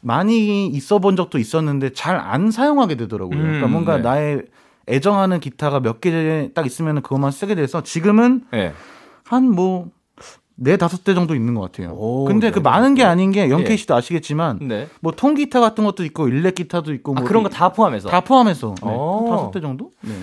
[0.00, 3.36] 많이 있어 본 적도 있었는데 잘 안 사용하게 되더라고요.
[3.38, 4.02] 음, 그러니까 뭔가 네.
[4.02, 4.42] 나의
[4.88, 8.72] 애정하는 기타가 몇 개 딱 있으면 그것만 쓰게 돼서 지금은 네.
[9.24, 9.88] 한뭐
[10.60, 11.90] 네 다섯 대 정도 있는 것 같아요.
[11.96, 13.98] 오, 근데 네, 그 많은 게 아닌 게 영케이 씨도 네.
[13.98, 14.88] 아시겠지만 네.
[15.00, 18.20] 뭐 통기타 같은 것도 있고 일렉 기타도 있고 아, 뭐 그런 거 다 포함해서 다
[18.22, 18.86] 포함해서 네.
[19.30, 19.90] 다섯 대 정도?
[20.00, 20.14] 네.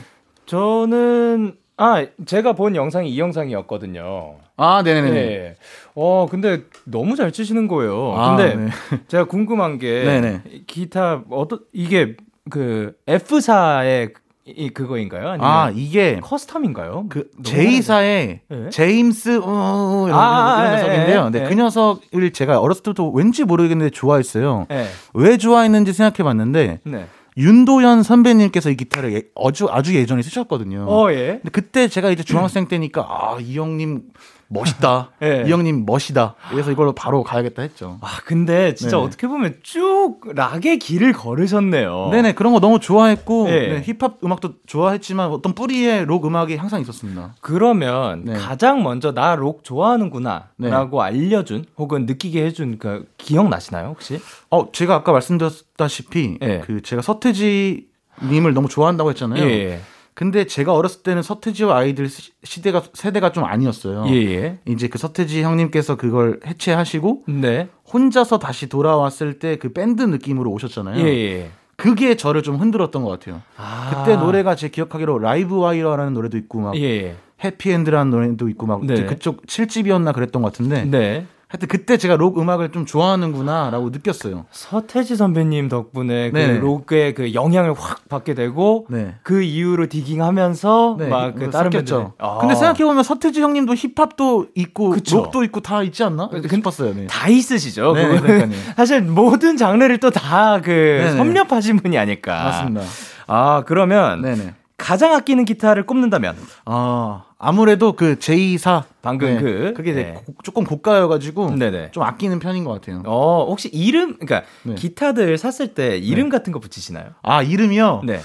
[0.45, 4.35] 저는 아 제가 본 영상이 이 영상이었거든요.
[4.57, 5.11] 아 네네네.
[5.11, 5.55] 네.
[5.93, 8.13] 어 근데 너무 잘 치시는 거예요.
[8.17, 8.69] 아, 근데 네.
[9.07, 10.41] 제가 궁금한 게 네네.
[10.67, 12.15] 기타 어떤 이게
[12.49, 14.13] 그 F사의
[14.47, 15.37] 이 그거인가요?
[15.39, 17.09] 아 이게 커스텀인가요?
[17.09, 18.69] 그 제이사의 네?
[18.69, 21.29] 제임스 어, 이런, 아, 이런 녀석인데요.
[21.31, 21.49] 네, 네.
[21.49, 24.67] 그 녀석을 제가 어렸을 때부터 왠지 모르겠는데 좋아했어요.
[24.69, 24.87] 네.
[25.15, 27.07] 왜 좋아했는지 생각해봤는데 네.
[27.37, 30.85] 윤도현 선배님께서 이 기타를 예, 아주 아주 예전에 쓰셨거든요.
[30.87, 31.39] 어, 예.
[31.41, 34.03] 근데 그때 제가 이제 중학생 때니까 아 이 형님
[34.47, 35.09] 멋있다.
[35.19, 35.43] 네.
[35.47, 36.35] 이 형님 멋이다.
[36.51, 37.97] 그래서 이걸로 바로 가야겠다 했죠.
[38.01, 39.03] 아, 근데 진짜 네.
[39.03, 42.09] 어떻게 보면 쭉 락의 길을 걸으셨네요.
[42.11, 43.67] 네네, 그런 거 너무 좋아했고, 네.
[43.67, 47.33] 네, 힙합 음악도 좋아했지만 어떤 뿌리의 록 음악이 항상 있었습니다.
[47.41, 48.33] 그러면 네.
[48.33, 50.69] 가장 먼저 나 록 좋아하는구나 네.
[50.69, 54.21] 라고 알려준 혹은 느끼게 해준 그 기억나시나요, 혹시?
[54.49, 56.61] 어, 제가 아까 말씀드렸다시피, 네.
[56.65, 57.87] 그 제가 서태지
[58.23, 59.43] 님을 너무 좋아한다고 했잖아요.
[59.49, 59.79] 예.
[60.15, 60.17] 예.
[60.17, 62.07] 근데 제가 어렸을 때는 서태지와 아이들
[62.43, 64.05] 시대가 세대가 좀 아니었어요.
[64.07, 64.59] 예, 예.
[64.65, 67.67] 이제 그 서태지 형님께서 그걸 해체하시고 네.
[67.91, 71.05] 혼자서 다시 돌아왔을 때 그 밴드 느낌으로 오셨잖아요.
[71.05, 71.51] 예, 예.
[71.77, 73.41] 그게 저를 좀 흔들었던 것 같아요.
[73.57, 73.91] 아.
[74.05, 77.15] 그때 노래가 제 기억하기로 라이브 와이어라는 노래도 있고 막 예.
[77.43, 79.05] 해피엔드라는 노래도 있고 막 네.
[79.05, 81.25] 그쪽 7집이었나 그랬던 것 같은데 네.
[81.55, 84.45] 하여튼 그때 제가 록 음악을 좀 좋아하는구나라고 느꼈어요.
[84.51, 89.15] 서태지 선배님 덕분에 그 록의 그 영향을 확 받게 되고 네.
[89.23, 91.07] 그 이후로 디깅하면서 네.
[91.07, 91.93] 막그 다른 밴드.
[92.17, 92.39] 아.
[92.39, 95.17] 근데 생각해 보면 서태지 형님도 힙합도 있고 그쵸.
[95.17, 96.29] 록도 있고 다 있지 않나?
[96.49, 96.93] 싶었어요.
[96.93, 97.07] 네.
[97.07, 97.93] 다 있으시죠.
[97.93, 102.43] 네, 사실 모든 장르를 또 다 그 섭렵하신 분이 아닐까.
[102.43, 102.81] 맞습니다.
[103.27, 104.53] 아 그러면 네네.
[104.77, 106.35] 가장 아끼는 기타를 꼽는다면
[106.65, 109.41] 아 아무래도 그 J4 방금 네.
[109.41, 110.13] 그 그게 네.
[110.25, 111.91] 고, 조금 고가여가지고 네네.
[111.91, 113.01] 좀 아끼는 편인 것 같아요.
[113.05, 114.75] 어 혹시 이름 그러니까 네.
[114.75, 116.37] 기타들 샀을 때 이름 네.
[116.37, 117.05] 같은 거 붙이시나요?
[117.21, 118.01] 아 이름이요?
[118.05, 118.19] 네.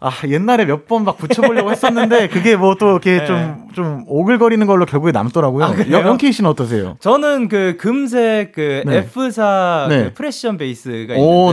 [0.00, 3.36] 아 옛날에 몇 번 막 붙여보려고 했었는데 그게 뭐 또 이렇게 좀좀
[3.68, 3.74] 네.
[3.74, 5.64] 좀 오글거리는 걸로 결국에 남더라고요.
[5.64, 6.96] 아, 영케이 씨는 어떠세요?
[7.00, 9.06] 저는 그 금색 그 네.
[9.06, 11.20] F4 그 precision bass가 있는데.
[11.20, 11.52] 오.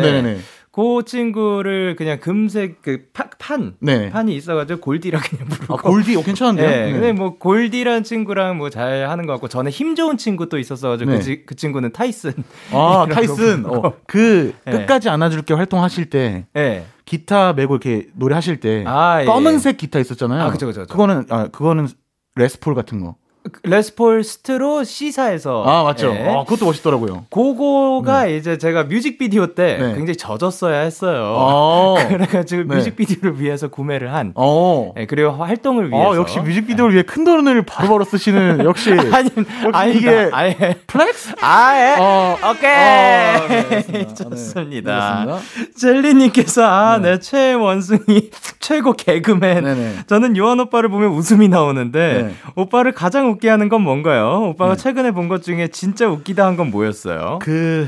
[0.74, 4.10] 그 친구를 그냥 금색 그 파, 판 네.
[4.10, 6.70] 판이 있어가지고 골디라 그냥 부르고 아, 골디 어, 괜찮은데요?
[6.70, 6.92] 네, 네.
[6.94, 11.12] 근데 뭐 골디라는 친구랑 뭐 잘 하는 것 같고 저는 힘 좋은 친구 또 있었어가지고
[11.12, 11.20] 네.
[11.20, 12.32] 그, 그, 친구는 타이슨
[12.72, 14.72] 아 타이슨 어, 그 네.
[14.72, 16.86] 끝까지 안아줄게 활동하실 때 네.
[17.06, 19.26] 기타 메고 이렇게 노래하실 때 아, 예.
[19.26, 20.44] 검은색 기타 있었잖아요.
[20.44, 20.86] 아 그죠 그죠.
[20.86, 21.90] 그거는 아 그거는
[22.36, 23.16] 레스폴 같은 거.
[23.64, 26.14] 레스폴 스트로 C사에서 아 맞죠.
[26.14, 26.30] 네.
[26.30, 27.26] 아, 그것도 멋있더라고요.
[27.32, 28.38] 그거가 네.
[28.38, 29.96] 이제 제가 뮤직비디오 때 네.
[29.96, 31.36] 굉장히 젖었어야 했어요.
[31.40, 32.76] 아~ 그래가지고 네.
[32.76, 34.34] 뮤직비디오를 위해서 구매를 한.
[34.36, 34.94] 어.
[34.96, 36.14] 네, 그리고 활동을 아, 위해서.
[36.14, 38.92] 아, 역시 뮤직비디오를 위해 큰 돈을 바로바로 쓰시는 역시.
[38.92, 39.30] 아니,
[39.74, 41.34] 아니 이게 아니, flex?
[41.42, 41.96] 아 예.
[42.00, 42.70] 어, 오케이.
[42.72, 45.26] 어, 네, 좋습니다.
[45.26, 49.64] 네, 젤리님께서 아내 최애 원숭이 최고 개그맨.
[49.64, 49.96] 네네.
[50.06, 54.50] 저는 요한 오빠를 보면 웃음이 나오는데 오빠를 가장 웃게 하는 건 뭔가요?
[54.50, 54.82] 오빠가 네.
[54.84, 57.40] 최근에 본 것 중에 진짜 웃기다 한 건 뭐였어요?
[57.42, 57.88] 그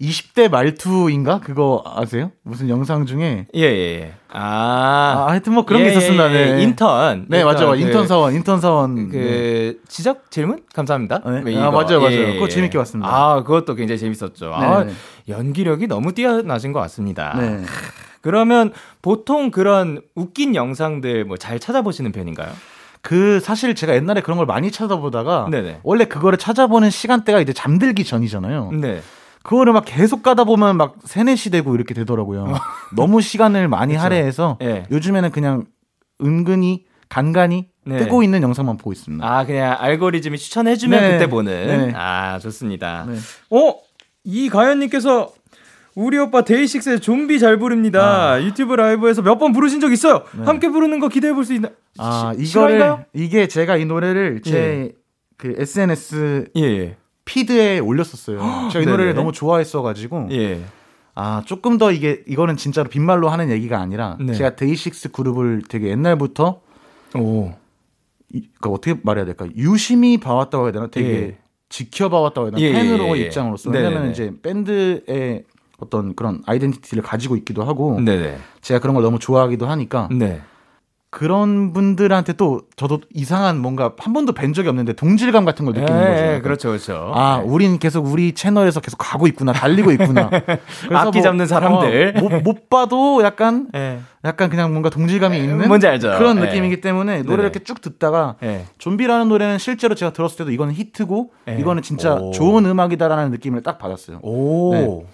[0.00, 1.40] 20대 말투인가?
[1.40, 2.30] 그거 아세요?
[2.44, 4.12] 무슨 영상 중에 예, 예, 예.
[4.30, 6.32] 아, 아 하여튼 뭐 그런 예, 게 있었습니다.
[6.32, 6.52] 예, 예.
[6.54, 6.62] 네.
[6.62, 7.26] 인턴.
[7.28, 7.66] 네, 맞아.
[7.66, 9.08] 그, 인턴 사원, 인턴 사원.
[9.08, 9.74] 그 네.
[9.88, 11.22] 지적 질문 감사합니다.
[11.44, 11.58] 네.
[11.58, 12.12] 아, 맞아요, 맞아요.
[12.12, 13.10] 예, 그거 재밌게 봤습니다.
[13.10, 14.52] 아, 그것도 굉장히 재밌었죠.
[14.54, 14.92] 아, 네, 네.
[15.28, 17.34] 연기력이 너무 뛰어나신 것 같습니다.
[17.36, 17.64] 네.
[18.20, 18.72] 그러면
[19.02, 22.52] 보통 그런 웃긴 영상들 뭐 잘 찾아보시는 편인가요?
[23.02, 25.80] 그 사실 제가 옛날에 그런 걸 많이 찾아보다가 네네.
[25.82, 28.72] 원래 그거를 찾아보는 시간대가 이제 잠들기 전이잖아요.
[28.72, 29.00] 네.
[29.42, 32.44] 그거를 막 계속 가다 보면 막 세네시 되고 이렇게 되더라고요.
[32.44, 32.54] 어.
[32.94, 33.94] 너무 시간을 많이.
[33.94, 34.84] 할애해서 네.
[34.90, 35.64] 요즘에는 그냥
[36.22, 37.98] 은근히 간간히 네.
[37.98, 39.26] 뜨고 있는 영상만 보고 있습니다.
[39.26, 41.10] 아 그냥 알고리즘이 추천해주면 네.
[41.12, 41.66] 그때 보는.
[41.66, 41.92] 네.
[41.96, 43.06] 아 좋습니다.
[43.08, 43.16] 네.
[43.50, 43.74] 어
[44.24, 45.32] 이가연님께서
[45.98, 48.34] 우리 오빠 데이식스의 좀비 잘 부릅니다.
[48.34, 48.40] 아.
[48.42, 50.22] 유튜브 라이브에서 몇 번 부르신 적 있어요.
[50.36, 50.44] 네.
[50.44, 51.70] 함께 부르는 거 기대해 볼 수 있나?
[51.98, 53.04] 아 시, 이거를 실화인가요?
[53.14, 55.62] 이게 제가 이 노래를 제그 예.
[55.62, 56.96] SNS 예, 예.
[57.24, 58.68] 피드에 올렸었어요.
[58.70, 60.60] 제가 이 노래를 너무 좋아했어 가지고 예.
[61.16, 64.34] 아 조금 더 이게 이거는 진짜로 빈말로 하는 얘기가 아니라 네.
[64.34, 66.60] 제가 데이식스 그룹을 되게 옛날부터
[67.16, 67.50] 오
[68.32, 71.38] 이, 그러니까 어떻게 말해야 될까 유심히 봐왔다고 해야 되나 되게 예.
[71.70, 75.42] 지켜봐왔다고 해야 되나 예, 팬으로 예, 입장으로서 왜냐면 이제 밴드의
[75.80, 78.38] 어떤 그런 아이덴티티를 가지고 있기도 하고 네네.
[78.60, 80.40] 제가 그런 걸 너무 좋아하기도 하니까 네.
[81.10, 86.00] 그런 분들한테 또 저도 이상한 뭔가 한 번도 뵌 적이 없는데 동질감 같은 걸 느끼는
[86.02, 86.42] 예, 거죠.
[86.42, 87.12] 그렇죠, 그렇죠.
[87.14, 87.48] 아, 네.
[87.48, 90.28] 우린 계속 우리 채널에서 계속 가고 있구나, 달리고 있구나.
[90.92, 94.00] 악기 뭐, 잡는 사람들 어, 못, 못, 봐도 약간 네.
[94.22, 96.12] 약간 그냥 뭔가 동질감이 있는 뭔지 알죠.
[96.18, 96.46] 그런 네.
[96.46, 98.34] 느낌이기 때문에 노래를 이렇게 쭉 듣다가
[98.76, 102.32] 좀비라는 노래는 실제로 제가 들었을 때도 이거는 히트고 이거는 진짜 오.
[102.32, 104.18] 좋은 음악이다라는 느낌을 딱 받았어요.
[104.20, 104.74] 오.
[104.74, 105.06] 네.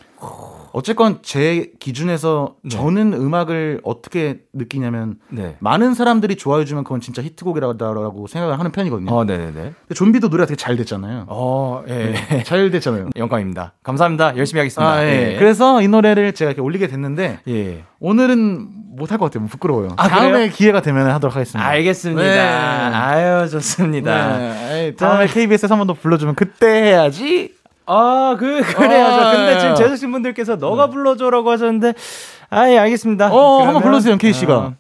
[0.76, 2.68] 어쨌건 제 기준에서 네.
[2.70, 5.54] 저는 음악을 어떻게 느끼냐면 네.
[5.60, 9.14] 많은 사람들이 좋아해 주면 그건 진짜 히트곡이라고 생각을 하는 편이거든요.
[9.14, 9.52] 어, 네네네.
[9.52, 11.26] 근데 좀비도 노래가 되게 잘 됐잖아요.
[11.28, 12.12] 어, 예.
[12.28, 13.10] 네, 잘 됐잖아요.
[13.16, 13.74] 영광입니다.
[13.84, 14.36] 감사합니다.
[14.36, 14.92] 열심히 하겠습니다.
[14.92, 15.34] 아, 예.
[15.34, 15.38] 예.
[15.38, 17.84] 그래서 이 노래를 제가 이렇게 올리게 됐는데 예.
[18.00, 19.46] 오늘은 못 할 것 같아요.
[19.48, 19.90] 부끄러워요.
[19.96, 20.50] 아, 다음에 그래요?
[20.52, 21.64] 기회가 되면 하도록 하겠습니다.
[21.68, 22.22] 알겠습니다.
[22.22, 22.38] 네.
[22.96, 24.38] 아유 좋습니다.
[24.38, 24.94] 네.
[24.96, 27.54] 다음에 KBS에서 한 번 더 불러주면 그때 해야지.
[27.86, 29.20] 아, 그, 그래야죠.
[29.20, 30.92] 아, 근데 지금 제작진 분들께서 너가 네.
[30.92, 31.94] 불러줘라고 하셨는데,
[32.50, 33.32] 아, 예, 알겠습니다.
[33.32, 34.56] 어, 한번 불러주세요, 영케이 씨가.
[34.56, 34.74] 어.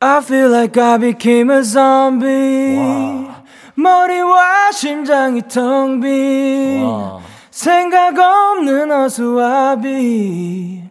[0.00, 2.78] I feel like I became a zombie.
[2.78, 3.42] 와.
[3.74, 6.84] 머리와 심장이 텅 빈.
[7.50, 10.82] 생각 없는 어수와비.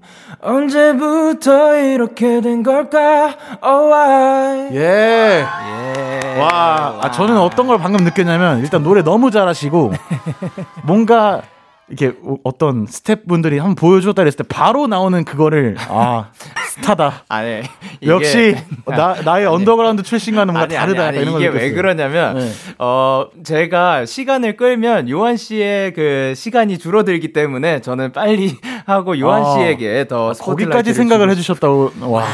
[0.41, 3.35] 언제부터 이렇게 된 걸까?
[3.61, 4.69] Oh, why?
[4.73, 5.45] 예.
[5.45, 6.39] 예.
[6.39, 9.91] 와, 아, 저는 어떤 걸 방금 느꼈냐면 일단 노래 너무 잘하시고
[10.83, 11.41] 뭔가
[11.89, 16.31] 이렇게 어떤 스태프분들이 한번 보여줬다 그랬을 때 바로 나오는 그거를 아
[16.69, 17.23] 스타다.
[17.29, 17.61] 아니
[18.05, 21.07] 역시 나 나의 아니, 언더그라운드 출신과는 뭔가 아니, 다르다.
[21.07, 22.51] 아니, 아니, 이게 왜 그러냐면 네.
[22.77, 29.53] 어 제가 시간을 끌면 요한 씨의 그 시간이 줄어들기 때문에 저는 빨리 하고 요한 아,
[29.53, 32.25] 씨에게 더 거기까지 생각을 해주셨다고 와.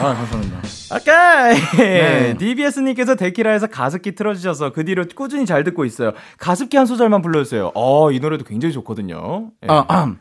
[0.00, 0.58] 아, 감사합니다.
[0.96, 1.76] 오케이.
[1.76, 2.34] 네.
[2.38, 6.12] DBS님께서 데키라에서 가습기 틀어주셔서 그 뒤로 꾸준히 잘 듣고 있어요.
[6.38, 7.72] 가습기 한 소절만 불러주세요.
[7.74, 9.50] 어, 이 노래도 굉장히 좋거든요.
[9.60, 9.68] 네.
[9.68, 10.14] 아, 아,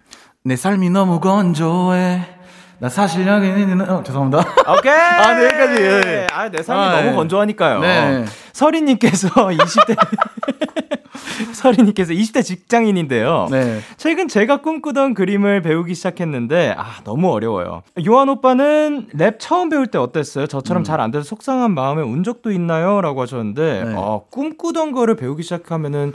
[0.44, 2.40] 내 삶이 너무 건조해.
[2.80, 4.40] 나 사실 여기 있는 어, 죄송합니다.
[4.78, 4.92] 오케이.
[4.94, 5.82] 아, 네, 여기까지.
[5.84, 6.28] 예.
[6.32, 7.16] 아, 내 삶이 아, 너무 예.
[7.16, 7.80] 건조하니까요.
[7.80, 8.26] 네.
[8.54, 9.96] 서리님께서 20대
[11.54, 13.48] 서리님께서 20대 직장인인데요.
[13.52, 13.80] 네.
[13.98, 17.84] 최근 제가 꿈꾸던 그림을 배우기 시작했는데 아 너무 어려워요.
[18.08, 20.48] 요한 오빠는 랩 처음 배울 때 어땠어요?
[20.48, 20.84] 저처럼 음.
[20.84, 23.94] 잘안 돼서 속상한 마음에 운 적도 있나요?라고 하셨는데 네.
[23.96, 26.14] 어, 꿈꾸던 거를 배우기 시작하면은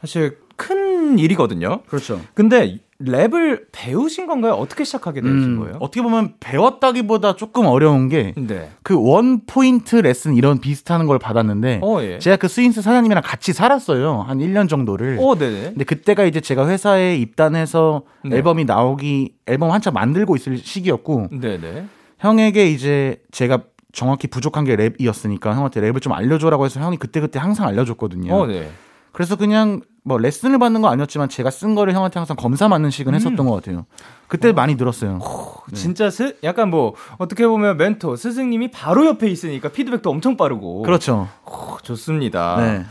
[0.00, 1.80] 사실 큰 일이거든요.
[1.88, 2.20] 그렇죠.
[2.34, 4.52] 근데 랩을 배우신 건가요?
[4.54, 5.76] 어떻게 시작하게 되신 음, 거예요?
[5.80, 8.34] 어떻게 보면 배웠다기보다 조금 어려운 게
[8.82, 12.18] 그 one point 레슨 이런 비슷한 걸 받았는데 어, 예.
[12.18, 14.20] 제가 그 스윙스 사장님이랑 같이 살았어요.
[14.20, 15.18] 한 1년 정도를.
[15.20, 15.62] 어, 네네.
[15.70, 18.36] 근데 그때가 이제 제가 회사에 입단해서 네.
[18.36, 21.86] 앨범이 나오기 앨범 한참 만들고 있을 시기였고 네네.
[22.18, 27.66] 형에게 이제 제가 정확히 부족한 게 랩이었으니까 형한테 랩을 좀 알려줘라고 해서 형이 그때그때 항상
[27.66, 28.32] 알려줬거든요.
[28.34, 28.70] 어, 네.
[29.12, 33.14] 그래서 그냥 뭐 레슨을 받는 거 아니었지만 제가 쓴 거를 형한테 항상 검사 맞는 식은
[33.14, 33.46] 했었던 음.
[33.50, 33.86] 것 같아요.
[34.28, 34.52] 그때 어.
[34.52, 35.18] 많이 들었어요.
[35.22, 35.74] 오, 네.
[35.76, 40.82] 진짜 스, 약간 뭐 어떻게 보면 멘토 스승님이 바로 옆에 있으니까 피드백도 엄청 빠르고.
[40.82, 41.28] 그렇죠.
[41.46, 42.56] 오, 좋습니다.
[42.60, 42.84] 네.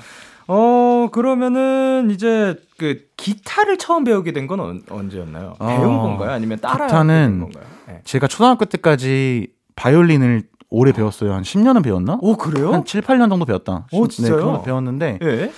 [0.51, 5.55] 어 그러면은 이제 그 기타를 처음 배우게 된 건 언제였나요?
[5.59, 6.31] 어, 배운 건가요?
[6.31, 7.63] 아니면 따라 기타는 건가요?
[7.87, 8.01] 네.
[8.03, 11.33] 제가 초등학교 때까지 바이올린을 오래 배웠어요.
[11.33, 12.17] 한 10년은 배웠나?
[12.21, 12.73] 오 그래요?
[12.73, 13.85] 한 7, 8년 정도 배웠다.
[13.91, 14.37] 오 진짜요?
[14.51, 15.19] 네, 그 배웠는데.
[15.21, 15.51] 네?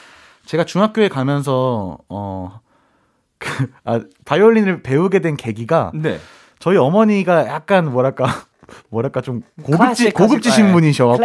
[0.46, 2.60] 제가 중학교에 가면서 어
[3.38, 6.20] 그, 아, 바이올린을 배우게 된 계기가 네.
[6.60, 8.26] 저희 어머니가 약간 뭐랄까
[8.90, 10.72] 뭐랄까 좀 고급지 고급지신 예.
[10.72, 11.24] 분이셔갖고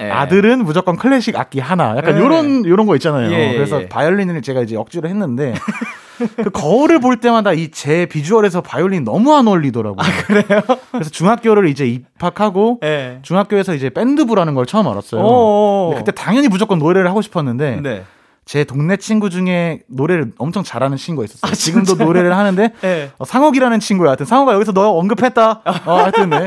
[0.00, 0.10] 예.
[0.10, 2.20] 아들은 무조건 클래식 악기 하나 약간 예.
[2.20, 3.30] 요런 요런 거 있잖아요.
[3.32, 3.88] 예, 예 그래서 예.
[3.88, 5.54] 바이올린을 제가 이제 억지로 했는데
[6.42, 10.00] 그 거울을 볼 때마다 이 제 비주얼에서 바이올린 너무 안 어울리더라고요.
[10.00, 10.62] 아, 그래요?
[10.90, 12.80] 그래서 중학교를 이제 입학하고
[13.22, 15.94] 중학교에서 이제 밴드부라는 걸 처음 알았어요.
[15.98, 18.04] 그때 당연히 무조건 노래를 하고 싶었는데 네.
[18.46, 21.50] 제 동네 친구 중에 노래를 엄청 잘하는 친구가 있었어요.
[21.50, 23.10] 아, 지금도 노래를 하는데 네.
[23.18, 24.10] 어, 상욱이라는 친구야.
[24.10, 25.62] 하여튼 상욱아 여기서 너 언급했다.
[25.84, 26.46] 어, 하여튼 네.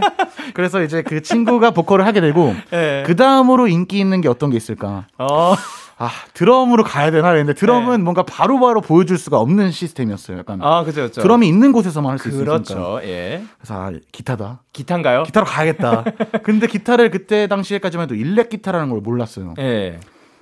[0.53, 3.03] 그래서 이제 그 친구가 보컬을 하게 되고 네.
[3.05, 5.07] 그 다음으로 인기 있는 게 어떤 게 있을까?
[5.17, 5.53] 어.
[6.01, 8.03] 아 드럼으로 가야 되나 했는데 드럼은 네.
[8.03, 10.37] 뭔가 바로바로 바로 보여줄 수가 없는 시스템이었어요.
[10.37, 11.19] 약간 아 그죠, 그죠.
[11.21, 12.51] 드럼이 있는 곳에서만 할 수 있으니까.
[12.53, 13.01] 그렇죠.
[13.03, 13.43] 예.
[13.57, 14.61] 그래서 아, 기타다.
[14.71, 15.23] 기타인가요?
[15.23, 16.05] 기타로 가야겠다.
[16.43, 19.55] 근데 기타를 그때 당시에까지만 해도 일렉 기타라는 걸 몰랐어요.
[19.59, 19.99] 예.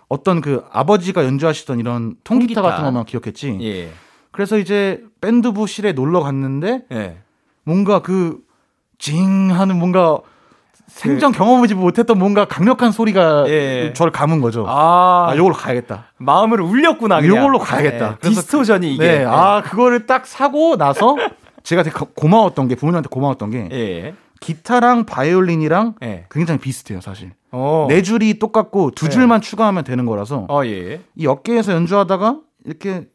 [0.10, 2.62] 어떤 그 아버지가 연주하시던 이런 통기타, 통기타.
[2.62, 3.58] 같은 것만 기억했지.
[3.62, 3.90] 예.
[4.32, 7.18] 그래서 이제 밴드부실에 놀러 갔는데 예.
[7.64, 8.48] 뭔가 그
[8.98, 10.20] 징 하는 뭔가
[10.88, 13.94] 생전 그, 경험하지 못했던 뭔가 강력한 소리가 예.
[13.94, 14.66] 저를 감은 거죠.
[14.68, 16.06] 아, 아 요걸로 가야겠다.
[16.18, 17.26] 마음을 울렸구나.
[17.26, 18.18] 요걸로 가야겠다.
[18.22, 18.30] 네.
[18.30, 19.20] distortion이 이게.
[19.20, 19.26] 네.
[19.26, 21.16] 아 그거를 딱 사고 나서
[21.64, 24.14] 제가 되게 고마웠던 게 부모님한테 고마웠던 게 예.
[24.40, 26.26] 기타랑 바이올린이랑 예.
[26.30, 27.32] 굉장히 비슷해요, 사실.
[27.52, 27.88] 어.
[27.90, 29.12] 네 줄이 똑같고 두 네.
[29.12, 31.02] 줄만 추가하면 되는 거라서 어, 예.
[31.16, 33.08] 이 어깨에서 연주하다가 이렇게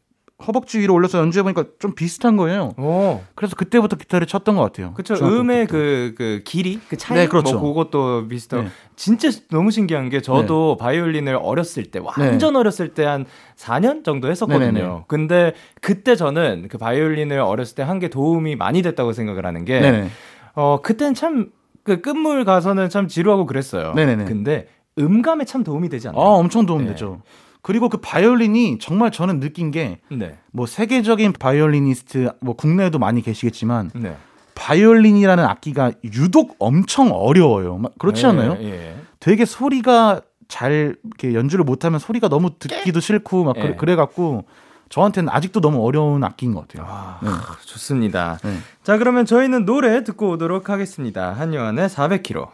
[0.45, 2.73] 허벅지 위로 올려서 연주해 보니까 좀 비슷한 거예요.
[2.77, 3.21] 오.
[3.33, 4.93] 그래서 그때부터 기타를 쳤던 것 같아요.
[4.93, 5.13] 그렇죠.
[5.25, 7.57] 음의 그, 그 길이, 그 차이, 네, 그렇죠.
[7.59, 8.69] 뭐 그것도 비슷하고 네.
[8.97, 10.83] 진짜 너무 신기한 게 저도 네.
[10.83, 12.59] 바이올린을 어렸을 때 완전 네.
[12.59, 14.71] 어렸을 때 한 4년 정도 했었거든요.
[14.71, 15.03] 네네네.
[15.07, 19.79] 근데 그때 저는 그 바이올린을 어렸을 때 한 게 도움이 많이 됐다고 생각을 하는 게
[19.79, 20.09] 네네.
[20.55, 23.93] 어 그때는 참 그 끝물 가서는 참 지루하고 그랬어요.
[23.93, 24.25] 네네네.
[24.25, 26.21] 근데 음감에 참 도움이 되지 않나요?
[26.21, 27.21] 아, 엄청 도움되죠.
[27.23, 27.31] 네.
[27.61, 30.37] 그리고 그 바이올린이 정말 저는 느낀 게, 네.
[30.51, 34.17] 뭐 세계적인 바이올리니스트, 뭐 국내에도 많이 계시겠지만, 네.
[34.53, 37.81] 바이올린이라는 악기가 유독 엄청 어려워요.
[37.97, 38.57] 그렇지 네, 않나요?
[38.61, 38.95] 예.
[39.19, 43.75] 되게 소리가 잘 이렇게 연주를 못하면 소리가 너무 듣기도 싫고 막 예.
[43.75, 44.43] 그래 갖고
[44.93, 46.85] 저한테는 아직도 너무 어려운 악기인 것 같아요.
[46.87, 47.29] 아, 네.
[47.65, 48.37] 좋습니다.
[48.43, 48.59] 네.
[48.83, 51.33] 자, 그러면 저희는 노래 듣고 오도록 하겠습니다.
[51.33, 52.49] 한요한의 400km.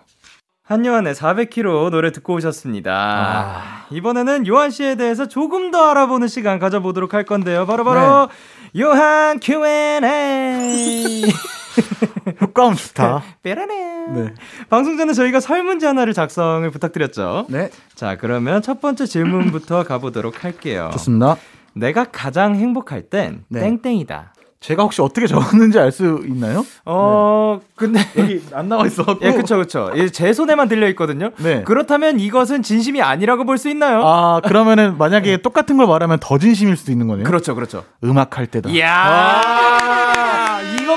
[0.64, 2.94] 한요한의 400km 노래 듣고 오셨습니다.
[2.94, 3.86] 아.
[3.92, 7.66] 이번에는 요한 씨에 대해서 조금 더 알아보는 시간 가져보도록 할 건데요.
[7.66, 8.30] 바로바로 바로
[8.72, 8.82] 네.
[8.84, 11.26] 요한 Q&A.
[12.40, 13.22] 효과음 좋다.
[13.44, 14.08] 빼라네.
[14.14, 14.34] 네.
[14.70, 17.48] 방송 전에 저희가 설문지 하나를 작성을 부탁드렸죠.
[17.50, 17.70] 네.
[17.96, 20.90] 자, 그러면 첫 번째 질문부터 가보도록 할게요.
[20.94, 21.36] 좋습니다.
[21.74, 23.60] 내가 가장 행복할 땐 네.
[23.62, 24.34] 땡땡이다.
[24.62, 26.66] 제가 혹시 어떻게 적었는지 알 수 있나요?
[26.84, 27.68] 어, 네.
[27.76, 29.06] 근데 여기 안 나와 있어.
[29.22, 29.56] 예, 그렇죠.
[29.56, 29.90] 그렇죠.
[30.12, 31.32] 제 손에만 들려 있거든요.
[31.38, 31.64] 네.
[31.64, 34.02] 그렇다면 이것은 진심이 아니라고 볼 수 있나요?
[34.06, 35.42] 아, 그러면은 만약에 네.
[35.42, 37.24] 똑같은 걸 말하면 더 진심일 수도 있는 거네요.
[37.24, 37.56] 그렇죠.
[37.56, 37.86] 그렇죠.
[38.04, 38.70] 음악 할 때다.
[38.70, 39.42] 이야.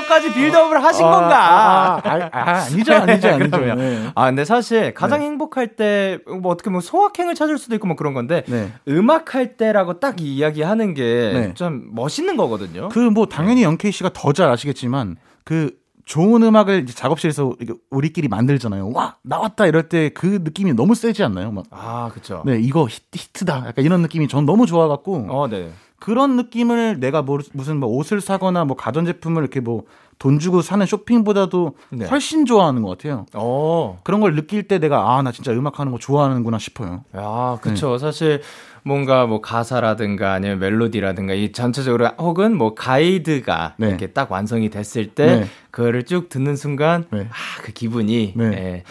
[0.03, 1.95] 이것까지 빌드업을 하신 아, 건가?
[1.95, 3.57] 아, 아, 아, 니죠 아니죠, 아니죠.
[3.75, 4.11] 네.
[4.15, 5.25] 아, 근데 사실 가장 네.
[5.25, 8.71] 행복할 때, 뭐 어떻게 뭐 소확행을 찾을 수도 있고 뭐 그런 건데, 네.
[8.87, 11.85] 음악 할 때라고 딱 이야기 하는 게좀 네.
[11.91, 12.89] 멋있는 거거든요.
[12.89, 15.71] 그 뭐 당연히 영케이 씨가 더 잘 아시겠지만, 그
[16.05, 17.53] 좋은 음악을 이제 작업실에서
[17.91, 18.89] 우리끼리 만들잖아요.
[18.93, 21.51] 와 나왔다 이럴 때 그 느낌이 너무 세지 않나요?
[21.51, 21.65] 막.
[21.69, 22.41] 아 그렇죠.
[22.45, 25.27] 네 이거 히트, 다 약간 이런 느낌이 전 너무 좋아갖고.
[25.29, 25.69] 어 네.
[26.03, 29.83] 그런 느낌을 내가 뭐 무슨 뭐 옷을 사거나 뭐 가전제품을 이렇게 뭐
[30.19, 32.05] 돈 주고 사는 쇼핑보다도 네.
[32.05, 33.25] 훨씬 좋아하는 것 같아요.
[33.35, 33.39] 오.
[33.39, 33.99] 어.
[34.03, 37.03] 그런 걸 느낄 때 내가 아 나 진짜 음악 하는 거 좋아하는구나 싶어요.
[37.13, 37.91] 아 그렇죠.
[37.93, 37.97] 네.
[37.97, 38.41] 사실
[38.83, 43.87] 뭔가 뭐 가사라든가 아니면 멜로디라든가 이 전체적으로 혹은 뭐 가이드가 네.
[43.89, 45.47] 이렇게 딱 완성이 됐을 때 네.
[45.71, 47.27] 그거를 쭉 듣는 순간 네.
[47.59, 48.83] 아그 기분이 네.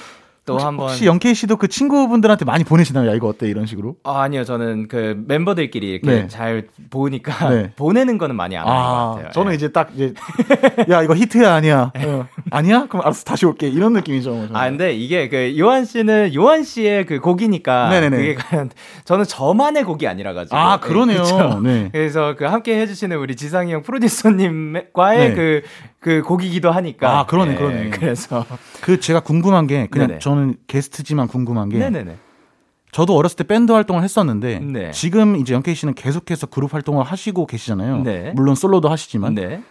[0.42, 3.08] 예, 또 한번 혹시 영케이 씨도 그 친구분들한테 많이 보내시나요?
[3.08, 3.96] 야 이거 어때 이런 식으로?
[4.02, 6.28] 아, 아니요 저는 그 멤버들끼리 이렇게 네.
[6.28, 7.72] 잘 보니까 네.
[7.76, 9.32] 보내는 거는 많이 안 하는 아, 것 같아요.
[9.32, 9.56] 저는 예.
[9.56, 10.14] 이제 딱 이제
[10.90, 12.26] 야 이거 히트야 아니야 어.
[12.50, 12.86] 아니야?
[12.88, 14.32] 그럼 알았어 다시 올게 이런 느낌이죠.
[14.32, 14.56] 저는.
[14.56, 18.16] 아 근데 이게 그 요한 씨는 요한 씨의 그 곡이니까 네네네.
[18.16, 18.70] 그게 과연
[19.04, 21.22] 저는 저만의 곡이 아니라 가지고 아 그러네요.
[21.62, 21.88] 네.
[21.92, 25.62] 그래서 그 함께 해주시는 우리 지상이 형 프로듀서님과의 네.
[26.02, 27.20] 그그 곡이기도 하니까.
[27.20, 27.90] 아, 그러네, 네, 그러네.
[27.90, 28.44] 그래서
[28.80, 30.18] 그 제가 궁금한 게 그냥 네네.
[30.20, 32.16] 저는 게스트지만 궁금한 게 네네네.
[32.92, 34.90] 저도 어렸을 때 밴드 활동을 했었는데 네.
[34.90, 38.02] 지금 이제 영케이 씨는 계속해서 그룹 활동을 하시고 계시잖아요.
[38.02, 38.32] 네.
[38.36, 39.62] 물론 솔로도 하시지만 네.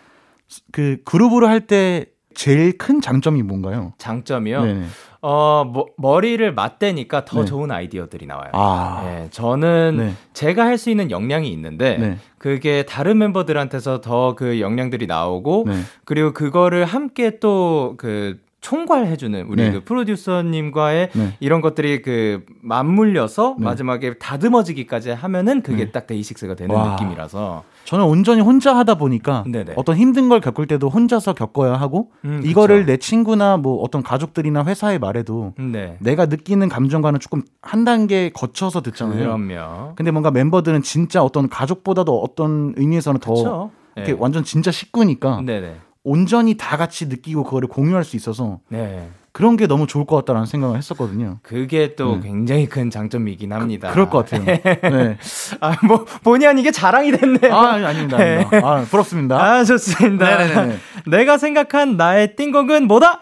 [0.71, 3.91] 그 그룹으로 할 때 제일 큰 장점이 뭔가요?
[3.97, 4.63] 장점이요?
[4.63, 4.85] 네네.
[5.21, 7.45] 어, 뭐, 머리를 맞대니까 더 네.
[7.45, 8.49] 좋은 아이디어들이 나와요.
[8.53, 9.01] 아.
[9.05, 10.13] 네, 저는 네.
[10.33, 12.17] 제가 할 수 있는 역량이 있는데 네.
[12.37, 15.81] 그게 다른 멤버들한테서 더 그 역량들이 나오고 네.
[16.05, 19.71] 그리고 그거를 함께 또그 총괄해주는 우리 네.
[19.71, 21.33] 그 프로듀서님과의 네.
[21.39, 23.65] 이런 것들이 그 맞물려서 네.
[23.65, 25.91] 마지막에 다듬어지기까지 하면은 그게 네.
[25.91, 26.91] 딱 데이식스가 되는 와.
[26.91, 29.73] 느낌이라서 저는 온전히 혼자 하다 보니까 네네.
[29.75, 34.63] 어떤 힘든 걸 겪을 때도 혼자서 겪어야 하고 음, 이거를 내 친구나 뭐 어떤 가족들이나
[34.63, 35.97] 회사에 말해도 네.
[35.99, 39.17] 내가 느끼는 감정과는 조금 한 단계 거쳐서 듣잖아요.
[39.17, 39.93] 그럼요.
[39.95, 43.71] 근데 뭔가 멤버들은 진짜 어떤 가족보다도 어떤 의미에서는 더 그쵸?
[43.95, 44.17] 이렇게 네.
[44.19, 45.77] 완전 진짜 식구니까 네네.
[46.03, 49.09] 온전히 다 같이 느끼고 그거를 공유할 수 있어서 네.
[49.33, 51.37] 그런 게 너무 좋을 것 같다라는 생각을 했었거든요.
[51.41, 52.27] 그게 또 네.
[52.27, 53.91] 굉장히 큰 장점이긴 합니다.
[53.91, 54.45] 그, 럴것 같아요.
[54.81, 55.17] 네.
[55.61, 57.53] 아, 뭐, 본의 아니게 자랑이 됐네요.
[57.53, 58.17] 아, 아니, 아닙니다.
[58.17, 58.45] 네.
[58.61, 59.41] 아, 부럽습니다.
[59.41, 60.37] 아, 좋습니다.
[60.37, 60.77] 네네네.
[61.07, 63.21] 내가 생각한 나의 띵곡은 뭐다?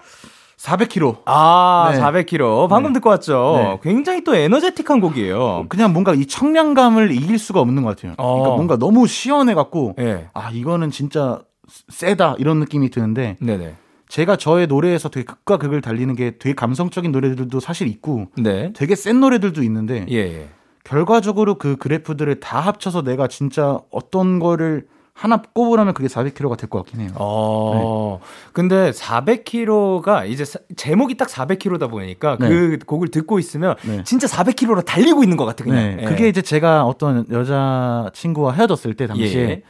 [0.57, 1.21] 400km.
[1.25, 1.99] 아, 네.
[1.99, 2.67] 400km.
[2.69, 2.95] 방금 네.
[2.95, 3.79] 듣고 왔죠.
[3.83, 3.89] 네.
[3.89, 5.67] 굉장히 또 에너제틱한 곡이에요.
[5.69, 8.15] 그냥 뭔가 이 청량감을 이길 수가 없는 것 같아요.
[8.17, 8.33] 어.
[8.33, 10.27] 그러니까 뭔가 너무 시원해갖고, 네.
[10.33, 11.39] 아, 이거는 진짜
[11.89, 13.75] 세다 이런 느낌이 드는데 네네.
[14.07, 18.73] 제가 저의 노래에서 되게 극과 극을 달리는 게 되게 감성적인 노래들도 사실 있고 네.
[18.73, 20.49] 되게 센 노래들도 있는데 예, 예.
[20.83, 26.79] 결과적으로 그 그래프들을 다 합쳐서 내가 진짜 어떤 거를 하나 꼽으라면 그게 400km가 될 것
[26.79, 27.09] 같긴 해요.
[27.15, 28.19] 어.
[28.21, 28.27] 네.
[28.53, 32.47] 근데 400km가 이제 사, 제목이 딱 400km다 보니까 네.
[32.47, 34.03] 그 곡을 듣고 있으면 네.
[34.05, 35.97] 진짜 400km로 달리고 있는 것 같아 그냥.
[35.97, 35.97] 네.
[36.01, 36.05] 예.
[36.05, 39.61] 그게 이제 제가 어떤 여자 친구와 헤어졌을 때 당시에 예.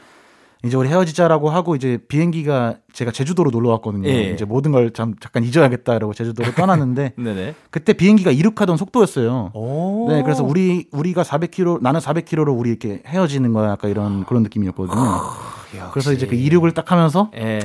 [0.62, 4.08] 이제 우리 헤어지자라고 하고 이제 비행기가 제가 제주도로 놀러 왔거든요.
[4.08, 4.30] 예.
[4.30, 7.14] 이제 모든 걸 참 잠깐 잊어야겠다라고 제주도를 떠났는데
[7.70, 9.52] 그때 비행기가 이륙하던 속도였어요.
[9.54, 10.06] 오.
[10.10, 14.98] 네, 그래서 우리 우리가 400km 나는 400km로 우리 이렇게 헤어지는 거야 약간 이런 그런 느낌이었거든요.
[15.00, 17.60] 아, 그래서 이제 그 이륙을 딱 하면서 예.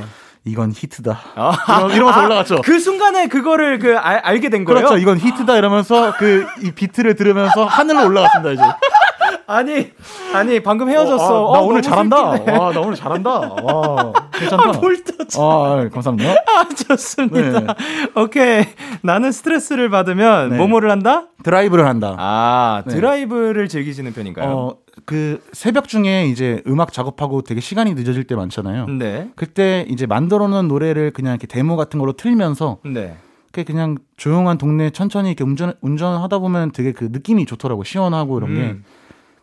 [0.48, 1.20] 이건 히트다.
[1.36, 2.62] 아, 이러면서 아, 올라갔죠.
[2.64, 4.78] 그 순간에 그거를 그 알, 알게 된 거예요.
[4.82, 4.98] 그렇죠.
[5.00, 8.62] 이건 히트다 이러면서 그 이 비트를 들으면서 하늘로 올라갔습니다 이제.
[9.48, 9.92] 아니,
[10.34, 11.46] 아니, 방금 헤어졌어.
[11.46, 12.18] 어, 아, 나 어, 오늘 잘한다.
[12.18, 13.30] 와, 나 오늘 잘한다.
[13.64, 14.70] 와, 괜찮다.
[14.70, 15.42] 아, 볼 터져.
[15.42, 16.32] 아, 감사합니다.
[16.48, 17.60] 아, 좋습니다.
[17.60, 17.68] 네.
[18.16, 18.66] 오케이.
[19.02, 20.58] 나는 스트레스를 받으면 네.
[20.58, 21.28] 뭐뭐를 한다?
[21.44, 22.16] 드라이브를 한다.
[22.18, 22.96] 아, 네.
[22.96, 24.50] 드라이브를 즐기시는 편인가요?
[24.50, 28.88] 어, 그 새벽 중에 이제 음악 작업하고 되게 시간이 늦어질 때 많잖아요.
[28.88, 29.30] 네.
[29.36, 33.18] 그때 이제 만들어 놓은 노래를 그냥 이렇게 데모 같은 걸로 틀면서 네.
[33.52, 38.62] 그냥 조용한 동네 천천히 이렇게 운전 운전하다 보면 되게 그 느낌이 좋더라고 시원하고 이런 게.
[38.62, 38.84] 음.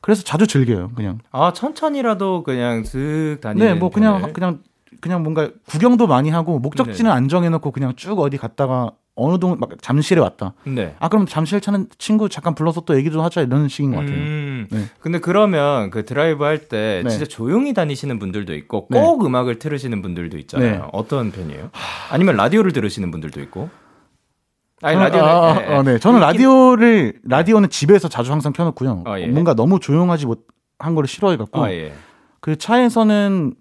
[0.03, 1.19] 그래서 자주 즐겨요, 그냥.
[1.31, 3.67] 아, 천천히라도 그냥 슥 다니는.
[3.67, 4.33] 네, 뭐 그냥 편을.
[4.35, 4.59] 그냥
[5.01, 7.17] 그냥 뭔가 구경도 많이 하고 목적지는 네.
[7.17, 10.55] 안 정해놓고 그냥 쭉 어디 갔다가 어느 동 막 잠실에 왔다.
[10.65, 10.95] 네.
[10.99, 14.17] 아 그럼 잠실 차는 친구 잠깐 불러서 또 얘기도 하자 이런 식인 것 같아요.
[14.17, 14.85] 음, 네.
[15.01, 17.11] 근데 그러면 그 드라이브 할때 네.
[17.11, 19.01] 진짜 조용히 다니시는 분들도 있고 네.
[19.01, 19.27] 꼭 네.
[19.27, 20.71] 음악을 틀으시는 분들도 있잖아요.
[20.73, 20.81] 네.
[20.93, 21.71] 어떤 편이에요?
[22.11, 23.71] 아니면 라디오를 들으시는 분들도 있고?
[24.83, 25.99] 아니 라디오 아, 아, 아, 네.
[25.99, 29.05] 저는 라디오를 라디오는 집에서 자주 항상 켜놓고요.
[29.07, 29.27] 아, 예.
[29.27, 31.93] 뭔가 너무 조용하지 못한 거를 싫어해갖고 아, 예.
[32.41, 33.55] 그 차에서는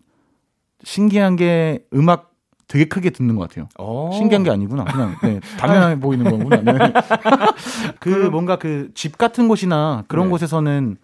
[0.83, 2.31] 신기한 게 음악
[2.67, 3.67] 되게 크게 듣는 것 같아요.
[3.77, 4.11] 오.
[4.13, 4.85] 신기한 게 아니구나.
[4.85, 6.57] 그냥 네, 당연해 보이는 거구나.
[6.61, 6.93] 네.
[7.99, 10.31] 그 뭔가 그 집 같은 곳이나 그런 네.
[10.31, 10.97] 곳에서는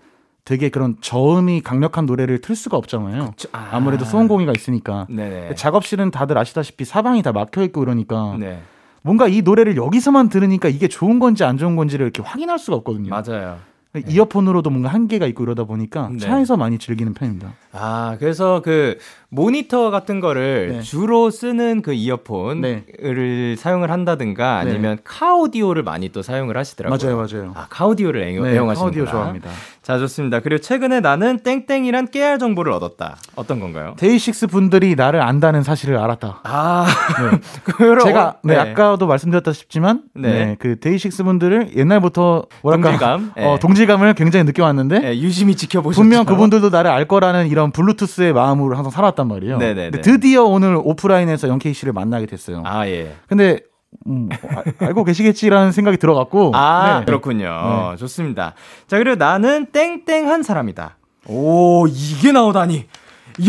[0.45, 3.33] 되게 그런 저음이 강력한 노래를 틀 수가 없잖아요.
[3.51, 3.79] 아.
[3.81, 5.05] 무래도 소음공이가 있으니까.
[5.09, 5.55] 네네.
[5.55, 8.37] 작업실은 다들 아시다시피 사방이 다 막혀 있고 이러니까.
[8.39, 8.61] 네.
[9.07, 13.09] 뭔가 이 노래를 여기서만 들으니까 이게 좋은 건지 안 좋은 건지를 이렇게 확인할 수가 없거든요.
[13.09, 13.57] 맞아요.
[13.93, 14.03] 네.
[14.05, 16.17] 이어폰으로도 뭔가 한계가 있고 이러다 보니까 네.
[16.17, 17.53] 차에서 많이 즐기는 편입니다.
[17.71, 18.97] 아, 그래서 그
[19.29, 20.81] 모니터 같은 거를 네.
[20.81, 23.55] 주로 쓰는 그 이어폰을 네.
[23.57, 24.71] 사용을 한다든가 네.
[24.71, 25.01] 아니면 네.
[25.03, 26.97] 카오디오를 많이 또 사용을 하시더라고요.
[26.97, 27.51] 맞아요, 맞아요.
[27.55, 28.79] 아, 카오디오를 애용, 네, 애용하시는구나.
[28.79, 29.49] 카오디오 좋아합니다.
[29.81, 30.39] 자, 좋습니다.
[30.39, 33.17] 그리고 최근에 나는 땡땡이란 깨알 정보를 얻었다.
[33.35, 33.95] 어떤 건가요?
[33.97, 36.41] 데이식스 분들이 나를 안다는 사실을 알았다.
[36.43, 36.85] 아,
[37.31, 37.39] 네.
[38.03, 40.55] 제가 네, 아까도 말씀드렸다시피지만 네.
[40.59, 46.01] 그 데이식스 분들을 옛날부터 뭐랄까 동질감, 어, 동질감을 굉장히 느껴왔는데 유심히 지켜보셨죠.
[46.01, 49.57] 분명 그분들도 나를 알 거라는 이런 블루투스의 마음으로 항상 살았단 말이에요.
[49.57, 49.89] 네네.
[50.01, 52.61] 드디어 오늘 오프라인에서 영케이 씨를 만나게 됐어요.
[52.63, 53.15] 아 예.
[53.27, 53.61] 근데
[54.05, 56.51] 음, 아, 알고 계시겠지라는 생각이 들어갔고.
[56.53, 57.05] 아, 네.
[57.05, 57.47] 그렇군요.
[57.91, 57.97] 네.
[57.97, 58.53] 좋습니다.
[58.85, 60.97] 자, 그리고 나는 땡땡한 사람이다.
[61.25, 62.85] 오, 이게 나오다니.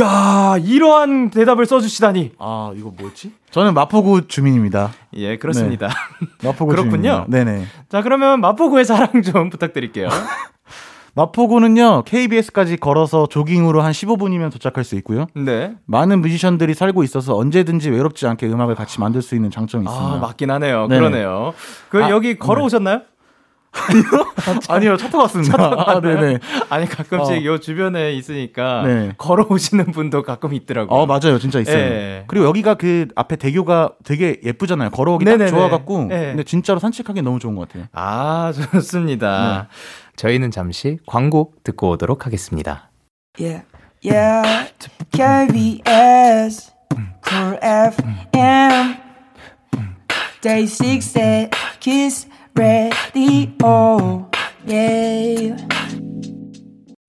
[0.01, 2.33] 야 이러한 대답을 써주시다니.
[2.39, 3.33] 아, 이거 뭐지?
[3.51, 4.93] 저는 마포구 주민입니다.
[5.15, 5.89] 예, 그렇습니다.
[5.89, 6.49] 네.
[6.49, 7.27] 마포구 그렇군요.
[7.27, 7.27] 주민입니다.
[7.45, 7.67] 네네.
[7.91, 10.09] 자, 그러면 마포구의 자랑 좀 부탁드릴게요.
[11.19, 15.27] 마포구는요, KBS까지 걸어서 조깅으로 한 15분이면 도착할 수 있고요.
[15.35, 15.75] 네.
[15.87, 20.17] 많은 뮤지션들이 살고 있어서 언제든지 외롭지 않게 음악을 같이 만들 수 있는 장점이 아, 있습니다.
[20.17, 20.87] 아, 맞긴 하네요.
[20.87, 21.55] 네 그러네요.
[21.89, 22.99] 그 아, 여기 걸어오셨나요?
[22.99, 23.05] 네.
[23.73, 24.33] 아니요?
[24.69, 25.57] 아니요, 차 타고 왔습니다.
[25.59, 26.39] 아, 네네.
[26.71, 27.45] 아니, 가끔씩 어.
[27.45, 29.13] 요 주변에 있으니까 네.
[29.19, 30.99] 걸어오시는 분도 가끔 있더라고요.
[30.99, 31.39] 어, 맞아요.
[31.39, 31.77] 진짜 있어요.
[31.77, 32.25] 네.
[32.27, 34.91] 그리고 여기가 그 앞에 대교가 되게 예쁘잖아요.
[34.91, 35.51] 걸어오기 네네네.
[35.51, 36.05] 딱 좋아갖고.
[36.05, 36.29] 네.
[36.29, 37.87] 근데 진짜로 산책하기 너무 좋은 것 같아요.
[37.93, 39.69] 아, 좋습니다.
[39.71, 39.77] 네.
[40.17, 42.91] 저희는 잠시 광고 듣고 오도록 하겠습니다.
[43.39, 43.65] Yeah,
[44.05, 44.73] yeah,
[45.13, 46.73] KBS,
[47.25, 48.97] Cool FM,
[50.41, 54.29] Day 6 Kiss Radio,
[54.69, 55.55] yeah.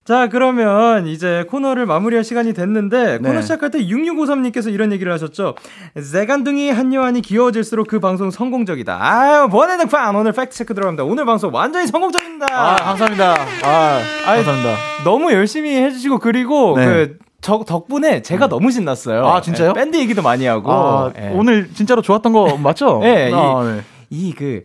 [0.05, 3.27] 자, 그러면 이제 코너를 마무리할 시간이 됐는데 네.
[3.27, 5.55] 코너 시작할 때 6653님께서 이런 얘기를 하셨죠.
[5.99, 8.97] 세간둥이 한요한이 귀여워질수록 그 방송 성공적이다.
[8.99, 11.03] 아유, 번외 등판 오늘 팩트 체크 들어갑니다.
[11.03, 12.47] 오늘 방송 완전히 성공적입니다.
[12.51, 13.35] 아, 감사합니다.
[13.63, 14.77] 아, 아이, 감사합니다.
[15.03, 16.85] 너무 열심히 해주시고 그리고 네.
[16.85, 18.49] 그 저, 덕분에 제가 음.
[18.49, 19.25] 너무 신났어요.
[19.27, 19.73] 아, 진짜요?
[19.73, 20.71] 밴드 얘기도 많이 하고.
[20.71, 21.31] 아, 네.
[21.33, 22.99] 오늘 진짜로 좋았던 거 맞죠?
[23.01, 23.31] 네.
[23.33, 23.81] 아, 네.
[24.09, 24.63] 이, 그,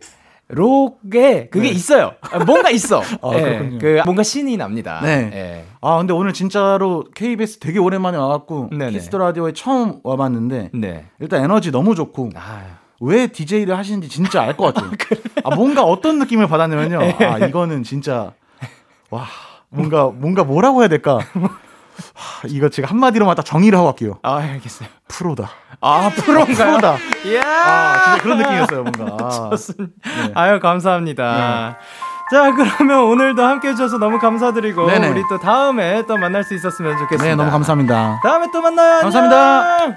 [0.48, 1.74] 록에 그게 네.
[1.74, 2.12] 있어요.
[2.46, 3.00] 뭔가 있어.
[3.22, 5.00] 아, 네, 그 뭔가 신이 납니다.
[5.02, 5.30] 네.
[5.30, 5.64] 네.
[5.80, 11.06] 아 근데 오늘 진짜로 KBS 되게 오랜만에 와갖고 키스 더 라디오에 처음 와봤는데 네.
[11.18, 12.78] 일단 에너지 너무 좋고 아.
[13.00, 14.90] 왜 DJ를 하시는지 진짜 알 것 같아요.
[15.44, 16.98] 아 뭔가 어떤 느낌을 받았냐면요.
[17.18, 17.24] 네.
[17.24, 18.32] 아 이거는 진짜
[19.10, 19.24] 와
[19.70, 21.18] 뭔가 뭔가 뭐라고 해야 될까.
[22.14, 24.18] 하, 이거 제가 한마디로만 딱 정의를 하고 갈게요.
[24.22, 24.88] 아, 알겠어요.
[25.08, 25.50] 프로다.
[25.80, 26.54] 아, 프로인가요?
[26.78, 26.96] 프로다.
[27.26, 27.42] 이야.
[27.42, 29.16] 아, 진짜 그런 느낌이었어요, 뭔가.
[29.24, 29.50] 아.
[29.50, 29.94] 좋습니다.
[30.04, 30.32] 네.
[30.34, 31.76] 아유, 감사합니다.
[31.78, 32.36] 네.
[32.36, 35.08] 자, 그러면 오늘도 함께 해주셔서 너무 감사드리고, 네네.
[35.08, 37.24] 우리 또 다음에 또 만날 수 있었으면 좋겠습니다.
[37.24, 38.20] 네, 너무 감사합니다.
[38.22, 39.00] 다음에 또 만나요.
[39.02, 39.74] 감사합니다.
[39.74, 39.96] 안녕.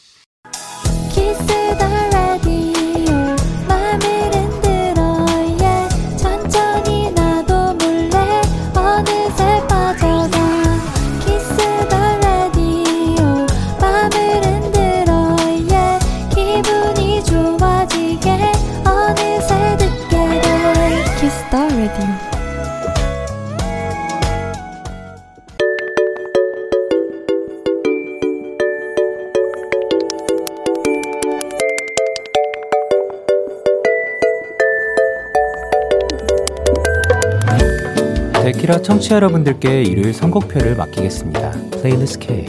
[38.91, 41.51] 청취자 여러분들께 일요일 선곡표를 맡기겠습니다.
[41.79, 42.45] Playlist K.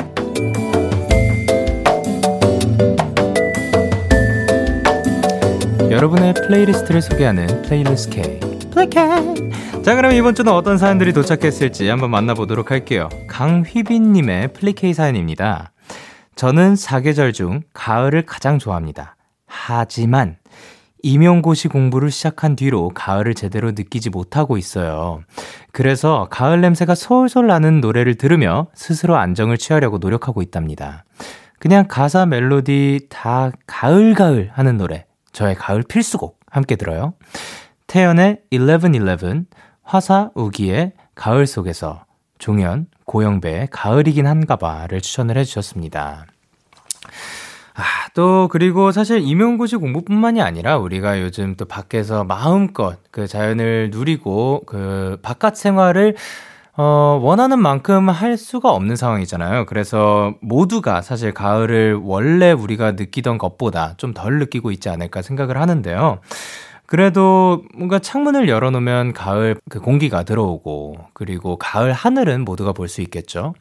[5.89, 8.41] 여러분의 playlist를 소개하는 Playlist K.
[8.73, 8.91] Play
[9.85, 13.09] 자, 그럼 이번 주는 어떤 사연들이 도착했을지 한번 만나보도록 할게요.
[13.29, 15.71] 강휘빈님의 플리케이 사연입니다.
[16.35, 19.15] 저는 사계절 중 가을을 가장 좋아합니다.
[19.47, 20.39] 하지만
[21.03, 25.23] 임용고시 공부를 시작한 뒤로 가을을 제대로 느끼지 못하고 있어요.
[25.73, 31.05] 그래서 가을 냄새가 솔솔 나는 노래를 들으며 스스로 안정을 취하려고 노력하고 있답니다.
[31.59, 35.07] 그냥 가사 멜로디 다 가을가을 하는 노래.
[35.33, 37.15] 저의 가을 필수곡 함께 들어요.
[37.87, 39.47] 태연의 1111,
[39.83, 42.05] 화사 우기의 가을 속에서,
[42.39, 46.27] 종현, 고영배의 가을이긴 한가 봐를 추천을 해주셨습니다.
[47.75, 47.83] 아,
[48.15, 55.19] 또, 그리고 사실 임용고시 공부뿐만이 아니라 우리가 요즘 또 밖에서 마음껏 그 자연을 누리고 그
[55.23, 56.15] 바깥 생활을
[56.77, 59.67] 어, 원하는 만큼 할 수가 없는 상황이잖아요.
[59.67, 66.21] 그래서 모두가 사실 가을을 원래 우리가 느끼던 것보다 좀 덜 느끼고 있지 않을까 생각을 하는데요.
[66.93, 73.55] 그래도 뭔가 창문을 열어놓으면 가을 그 공기가 들어오고, 그리고 가을 하늘은 모두가 볼 수 있겠죠.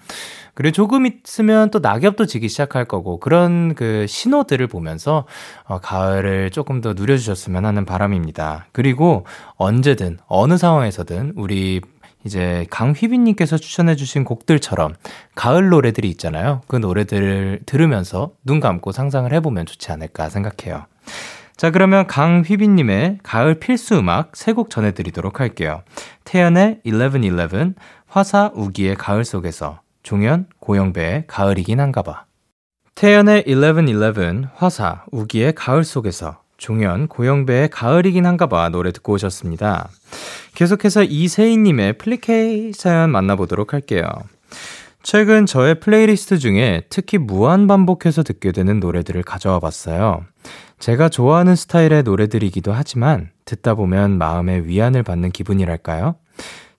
[0.54, 5.28] 그리고 조금 있으면 또 낙엽도 지기 시작할 거고, 그런 그 신호들을 보면서
[5.64, 8.68] 어, 가을을 조금 더 누려주셨으면 하는 바람입니다.
[8.74, 9.26] 그리고
[9.56, 11.80] 언제든, 어느 상황에서든 우리
[12.26, 14.96] 이제 강휘빈님께서 추천해주신 곡들처럼
[15.36, 16.64] 가을 노래들이 있잖아요.
[16.68, 20.86] 그 노래들을 들으면서 눈 감고 상상을 해보면 좋지 않을까 생각해요.
[21.62, 25.84] 자, 그러면 강휘빈님의 가을 필수 음악 세 곡 전해드리도록 할게요.
[26.24, 27.76] 태연의 1111,
[28.08, 32.26] 화사 우기의 가을 속에서, 종현, 고영배의 가을이긴 한가 봐.
[32.96, 39.88] 태연의 1111, 화사, 우기의 가을 속에서, 종현, 고영배의 가을이긴 한가 봐 노래 듣고 오셨습니다.
[40.56, 44.08] 계속해서 이세희님의 플리케이 사연 만나보도록 할게요.
[45.04, 50.26] 최근 저의 플레이리스트 중에 특히 무한 반복해서 듣게 되는 노래들을 가져와 봤어요.
[50.82, 56.16] 제가 좋아하는 스타일의 노래들이기도 하지만 듣다 보면 마음의 위안을 받는 기분이랄까요?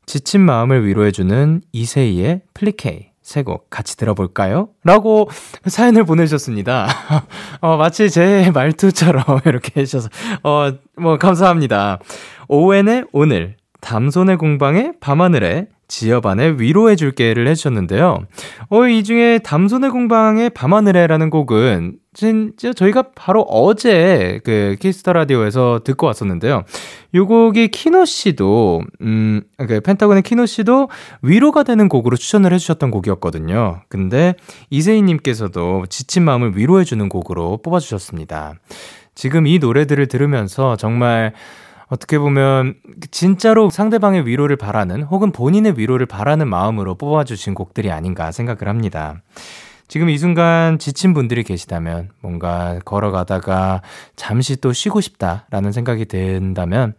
[0.06, 3.12] 지친 마음을 위로해주는 이세희의 플리케이.
[3.22, 4.70] 세 곡 같이 들어볼까요?
[4.82, 5.30] 라고
[5.64, 6.88] 사연을 보내주셨습니다.
[7.62, 10.08] 어, 마치 제 말투처럼 이렇게 해주셔서,
[10.42, 12.00] 어, 뭐, 감사합니다.
[12.48, 18.20] 오웬의 오늘, 담손의 공방의 밤하늘에, 지어반의 위로해줄게를 해주셨는데요.
[18.70, 25.80] 어, 이 중에 담손의 공방의 밤하늘에라는 곡은 진짜 저희가 바로 어제 그 키스 더 라디오에서
[25.84, 26.62] 듣고 왔었는데요.
[27.14, 30.88] 요 곡이 키노 씨도, 음, 그 펜타곤의 키노 씨도
[31.20, 33.82] 위로가 되는 곡으로 추천을 해주셨던 곡이었거든요.
[33.90, 34.34] 근데
[34.70, 38.54] 이세희님께서도 지친 마음을 위로해주는 곡으로 뽑아주셨습니다.
[39.14, 41.34] 지금 이 노래들을 들으면서 정말
[41.92, 42.76] 어떻게 보면
[43.10, 49.20] 진짜로 상대방의 위로를 바라는 혹은 본인의 위로를 바라는 마음으로 뽑아주신 곡들이 아닌가 생각을 합니다.
[49.88, 53.82] 지금 이 순간 지친 분들이 계시다면 뭔가 걸어가다가
[54.16, 56.94] 잠시 또 쉬고 싶다라는 생각이 든다면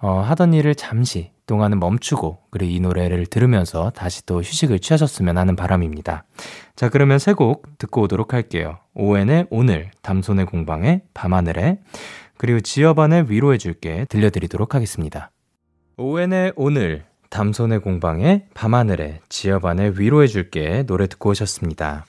[0.00, 5.56] 어, 하던 일을 잠시 동안은 멈추고 그리고 이 노래를 들으면서 다시 또 휴식을 취하셨으면 하는
[5.56, 6.24] 바람입니다.
[6.74, 8.78] 자 그러면 세 곡 듣고 오도록 할게요.
[8.94, 11.80] 오웬의 오늘, 담손의 공방의 밤하늘에
[12.38, 15.30] 그리고 지어반의 위로해줄게 들려드리도록 하겠습니다.
[15.96, 22.06] 오웬의 오늘, 담손의 공방의 밤하늘에, 지어반의 위로해줄게 노래 듣고 오셨습니다.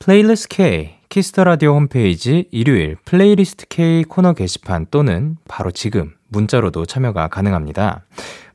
[0.00, 6.86] Playlist K, 키스 더 라디오 홈페이지 일요일 Playlist K 코너 게시판 또는 바로 지금 문자로도
[6.86, 8.04] 참여가 가능합니다.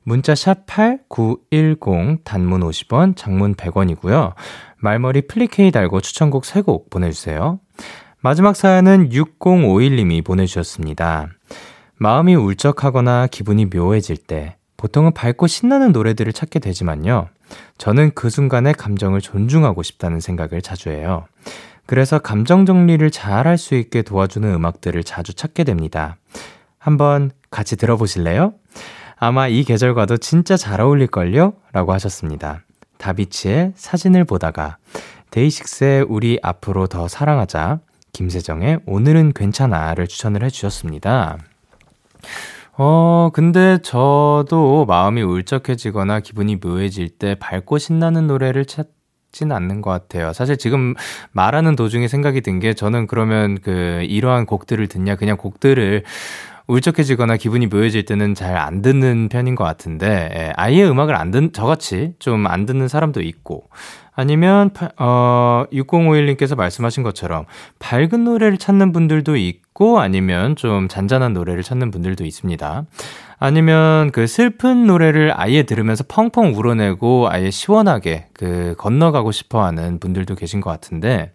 [0.03, 4.33] 문자 샵8910 단문 50원, 장문 100원이고요.
[4.77, 7.59] 말머리 플리케이 달고 추천곡 3곡 보내주세요.
[8.25, 11.27] 마지막 사연은 6051님이 보내주셨습니다.
[11.97, 17.27] 마음이 울적하거나 기분이 묘해질 때 보통은 밝고 신나는 노래들을 찾게 되지만요.
[17.77, 21.27] 저는 그 순간의 감정을 존중하고 싶다는 생각을 자주 해요.
[21.85, 26.17] 그래서 감정 정리를 잘 할 수 있게 도와주는 음악들을 자주 찾게 됩니다.
[26.79, 28.55] 한번 같이 들어보실래요?
[29.17, 31.53] 아마 이 계절과도 진짜 잘 어울릴걸요?
[31.73, 32.63] 라고 하셨습니다.
[32.97, 34.77] 다비치의 사진을 보다가
[35.29, 37.81] 데이식스의 우리 앞으로 더 사랑하자
[38.15, 41.37] 김세정의 오늘은 괜찮아를 추천을 해주셨습니다.
[42.77, 50.31] 어, 근데 저도 마음이 울적해지거나 기분이 묘해질 때 밝고 신나는 노래를 찾진 않는 것 같아요.
[50.31, 50.93] 사실 지금
[51.33, 56.03] 말하는 도중에 생각이 든 게 저는 그러면 그 이러한 곡들을 듣냐, 그냥 곡들을
[56.67, 61.53] 울적해지거나 기분이 묘해질 때는 잘 안 듣는 편인 것 같은데, 예, 아예 음악을 안 듣,
[61.53, 63.69] 저같이 좀 안 듣는 사람도 있고,
[64.15, 67.45] 아니면 어 6051님께서 말씀하신 것처럼
[67.79, 72.85] 밝은 노래를 찾는 분들도 있고 아니면 좀 잔잔한 노래를 찾는 분들도 있습니다.
[73.37, 80.35] 아니면 그 슬픈 노래를 아예 들으면서 펑펑 울어내고 아예 시원하게 그 건너가고 싶어 하는 분들도
[80.35, 81.33] 계신 것 같은데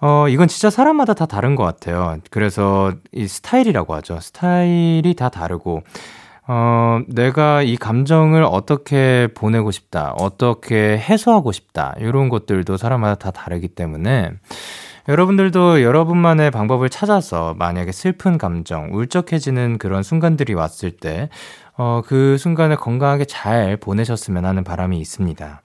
[0.00, 2.18] 어, 이건 진짜 사람마다 다 다른 것 같아요.
[2.30, 4.20] 그래서 이 스타일이라고 하죠.
[4.20, 5.82] 스타일이 다 다르고,
[6.48, 13.68] 어, 내가 이 감정을 어떻게 보내고 싶다, 어떻게 해소하고 싶다, 이런 것들도 사람마다 다 다르기
[13.68, 14.32] 때문에,
[15.08, 21.30] 여러분들도 여러분만의 방법을 찾아서 만약에 슬픈 감정, 울적해지는 그런 순간들이 왔을 때,
[21.78, 25.62] 어, 그 순간을 건강하게 잘 보내셨으면 하는 바람이 있습니다.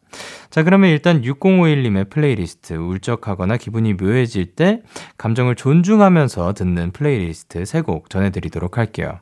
[0.50, 4.82] 자, 그러면 일단 6051님의 플레이리스트, 울적하거나 기분이 묘해질 때
[5.18, 9.20] 감정을 존중하면서 듣는 플레이리스트 3곡 전해드리도록 할게요.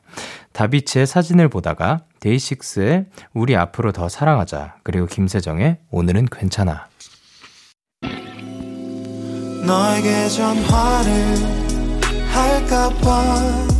[0.52, 6.88] 다비치의 사진을 보다가, 데이식스의 우리 앞으로 더 사랑하자, 그리고 김세정의 오늘은 괜찮아.
[9.64, 11.36] 너에게 전화를
[12.32, 13.79] 할까봐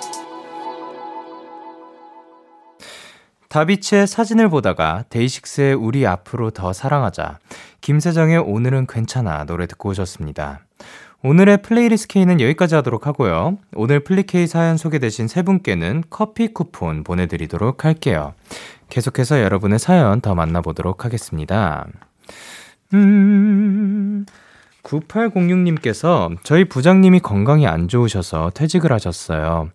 [3.51, 7.39] 다비치의 사진을 보다가 데이식스의 우리 앞으로 더 사랑하자
[7.81, 10.61] 김세정의 오늘은 괜찮아 노래 듣고 오셨습니다.
[11.21, 13.57] 오늘의 playlist K는 여기까지 하도록 하고요.
[13.75, 18.35] 오늘 플리케이 사연 소개되신 세 분께는 커피 쿠폰 보내드리도록 할게요.
[18.89, 21.85] 계속해서 여러분의 사연 더 만나보도록 하겠습니다.
[22.93, 24.25] 음,
[24.83, 29.69] 9806님께서 저희 부장님이 건강이 안 좋으셔서 퇴직을 하셨어요.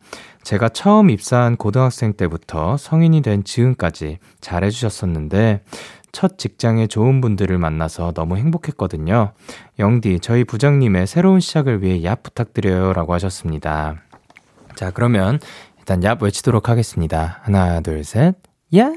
[0.47, 5.65] 제가 처음 입사한 고등학생 때부터 성인이 된 지금까지 잘해주셨었는데,
[6.13, 9.33] 첫 직장에 좋은 분들을 만나서 너무 행복했거든요.
[9.81, 12.93] 영디, 저희 부장님의 새로운 시작을 위해 얍 부탁드려요.
[12.93, 13.97] 라고 하셨습니다.
[14.77, 15.41] 자, 그러면
[15.81, 17.41] 일단 얍 외치도록 하겠습니다.
[17.43, 18.37] 하나, 둘, 셋.
[18.73, 18.97] 얍!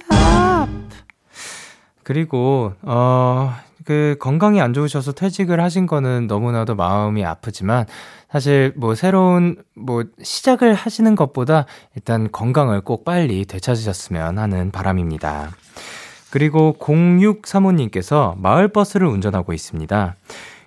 [2.04, 3.56] 그리고, 어,
[3.90, 7.88] 그 건강이 안 좋으셔서 퇴직을 하신 거는 너무나도 마음이 아프지만
[8.32, 11.66] 사실 뭐 새로운 뭐 시작을 하시는 것보다
[11.96, 15.50] 일단 건강을 꼭 빨리 되찾으셨으면 하는 바람입니다.
[16.30, 20.16] 그리고 0635님께서 마을버스를 운전하고 있습니다.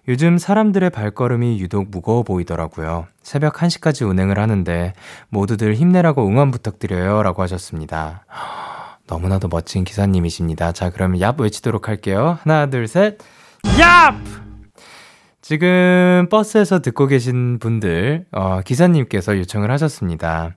[0.09, 3.07] 요즘 사람들의 발걸음이 유독 무거워 보이더라고요.
[3.23, 4.95] 새벽 1시까지 운행을 하는데
[5.29, 7.23] 모두들 힘내라고 응원 부탁드려요.
[7.23, 8.25] 라고 하셨습니다.
[9.07, 10.73] 너무나도 멋진 기사님이십니다.
[10.73, 12.39] 자, 그러면 얍 외치도록 할게요.
[12.43, 13.19] 하나, 둘, 셋.
[13.63, 14.15] 얍!
[15.41, 20.55] 지금 버스에서 듣고 계신 분들, 어, 기사님께서 요청을 하셨습니다.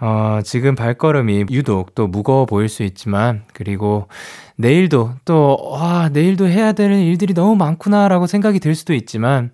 [0.00, 4.08] 어, 지금 발걸음이 유독 또 무거워 보일 수 있지만, 그리고
[4.56, 9.50] 내일도 또, 와, 내일도 해야 되는 일들이 너무 많구나라고 생각이 들 수도 있지만,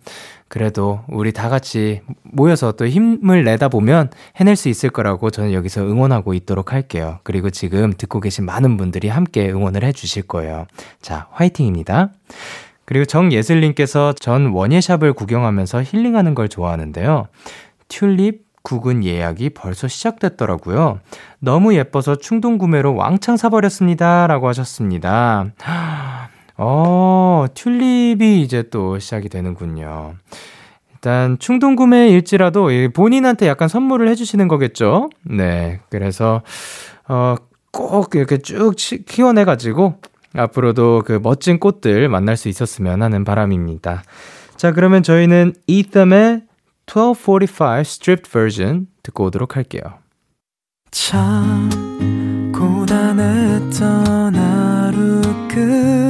[0.51, 5.83] 그래도 우리 다 같이 모여서 또 힘을 내다 보면 해낼 수 있을 거라고 저는 여기서
[5.83, 7.21] 응원하고 있도록 할게요.
[7.23, 10.67] 그리고 지금 듣고 계신 많은 분들이 함께 응원을 해 주실 거예요.
[11.01, 12.11] 자, 화이팅입니다.
[12.85, 17.29] 그리고 정예슬님께서 전 원예샵을 구경하면서 힐링하는 걸 좋아하는데요.
[17.87, 20.99] 튤립, 구근 예약이 벌써 시작됐더라고요.
[21.39, 24.27] 너무 예뻐서 충동 구매로 왕창 사버렸습니다.
[24.27, 25.47] 라고 하셨습니다.
[26.63, 30.15] 어, 튤립이 이제 또 시작이 되는군요.
[30.93, 35.09] 일단 충동 구매일지라도 본인한테 약간 선물을 해주시는 거겠죠?
[35.23, 35.81] 네.
[35.89, 36.43] 그래서,
[37.09, 37.37] 어,
[37.73, 39.95] 꼭 이렇게 쭉 키워내가지고
[40.37, 44.03] 앞으로도 그 멋진 꽃들 만날 수 있었으면 하는 바람입니다.
[44.57, 46.43] 자, 그러면 저희는 이သမ의
[46.85, 49.81] 1245 stripped version 듣고 오도록 할게요.
[50.91, 51.71] 참
[52.53, 56.10] 고단했던 하루 끝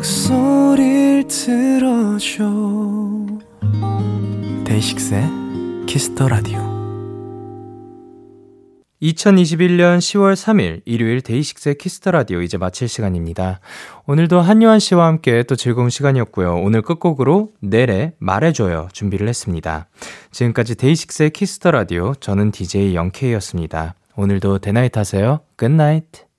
[0.00, 2.44] 목소리를 들어줘
[4.64, 5.28] 데이식스의
[5.86, 6.58] Kiss the Radio
[9.02, 13.60] 2021년 10월 3일 일요일 데이식스의 Kiss the Radio 이제 마칠 시간입니다.
[14.06, 16.62] 오늘도 한요한 씨와 함께 또 즐거운 시간이었고요.
[16.62, 19.88] 오늘 끝곡으로 넬의 말해줘요 준비를 했습니다.
[20.30, 23.96] 지금까지 데이식스의 Kiss the Radio 저는 DJ 영케이였습니다.
[24.16, 25.40] 오늘도 데나잇 하세요.
[25.56, 26.29] Good night.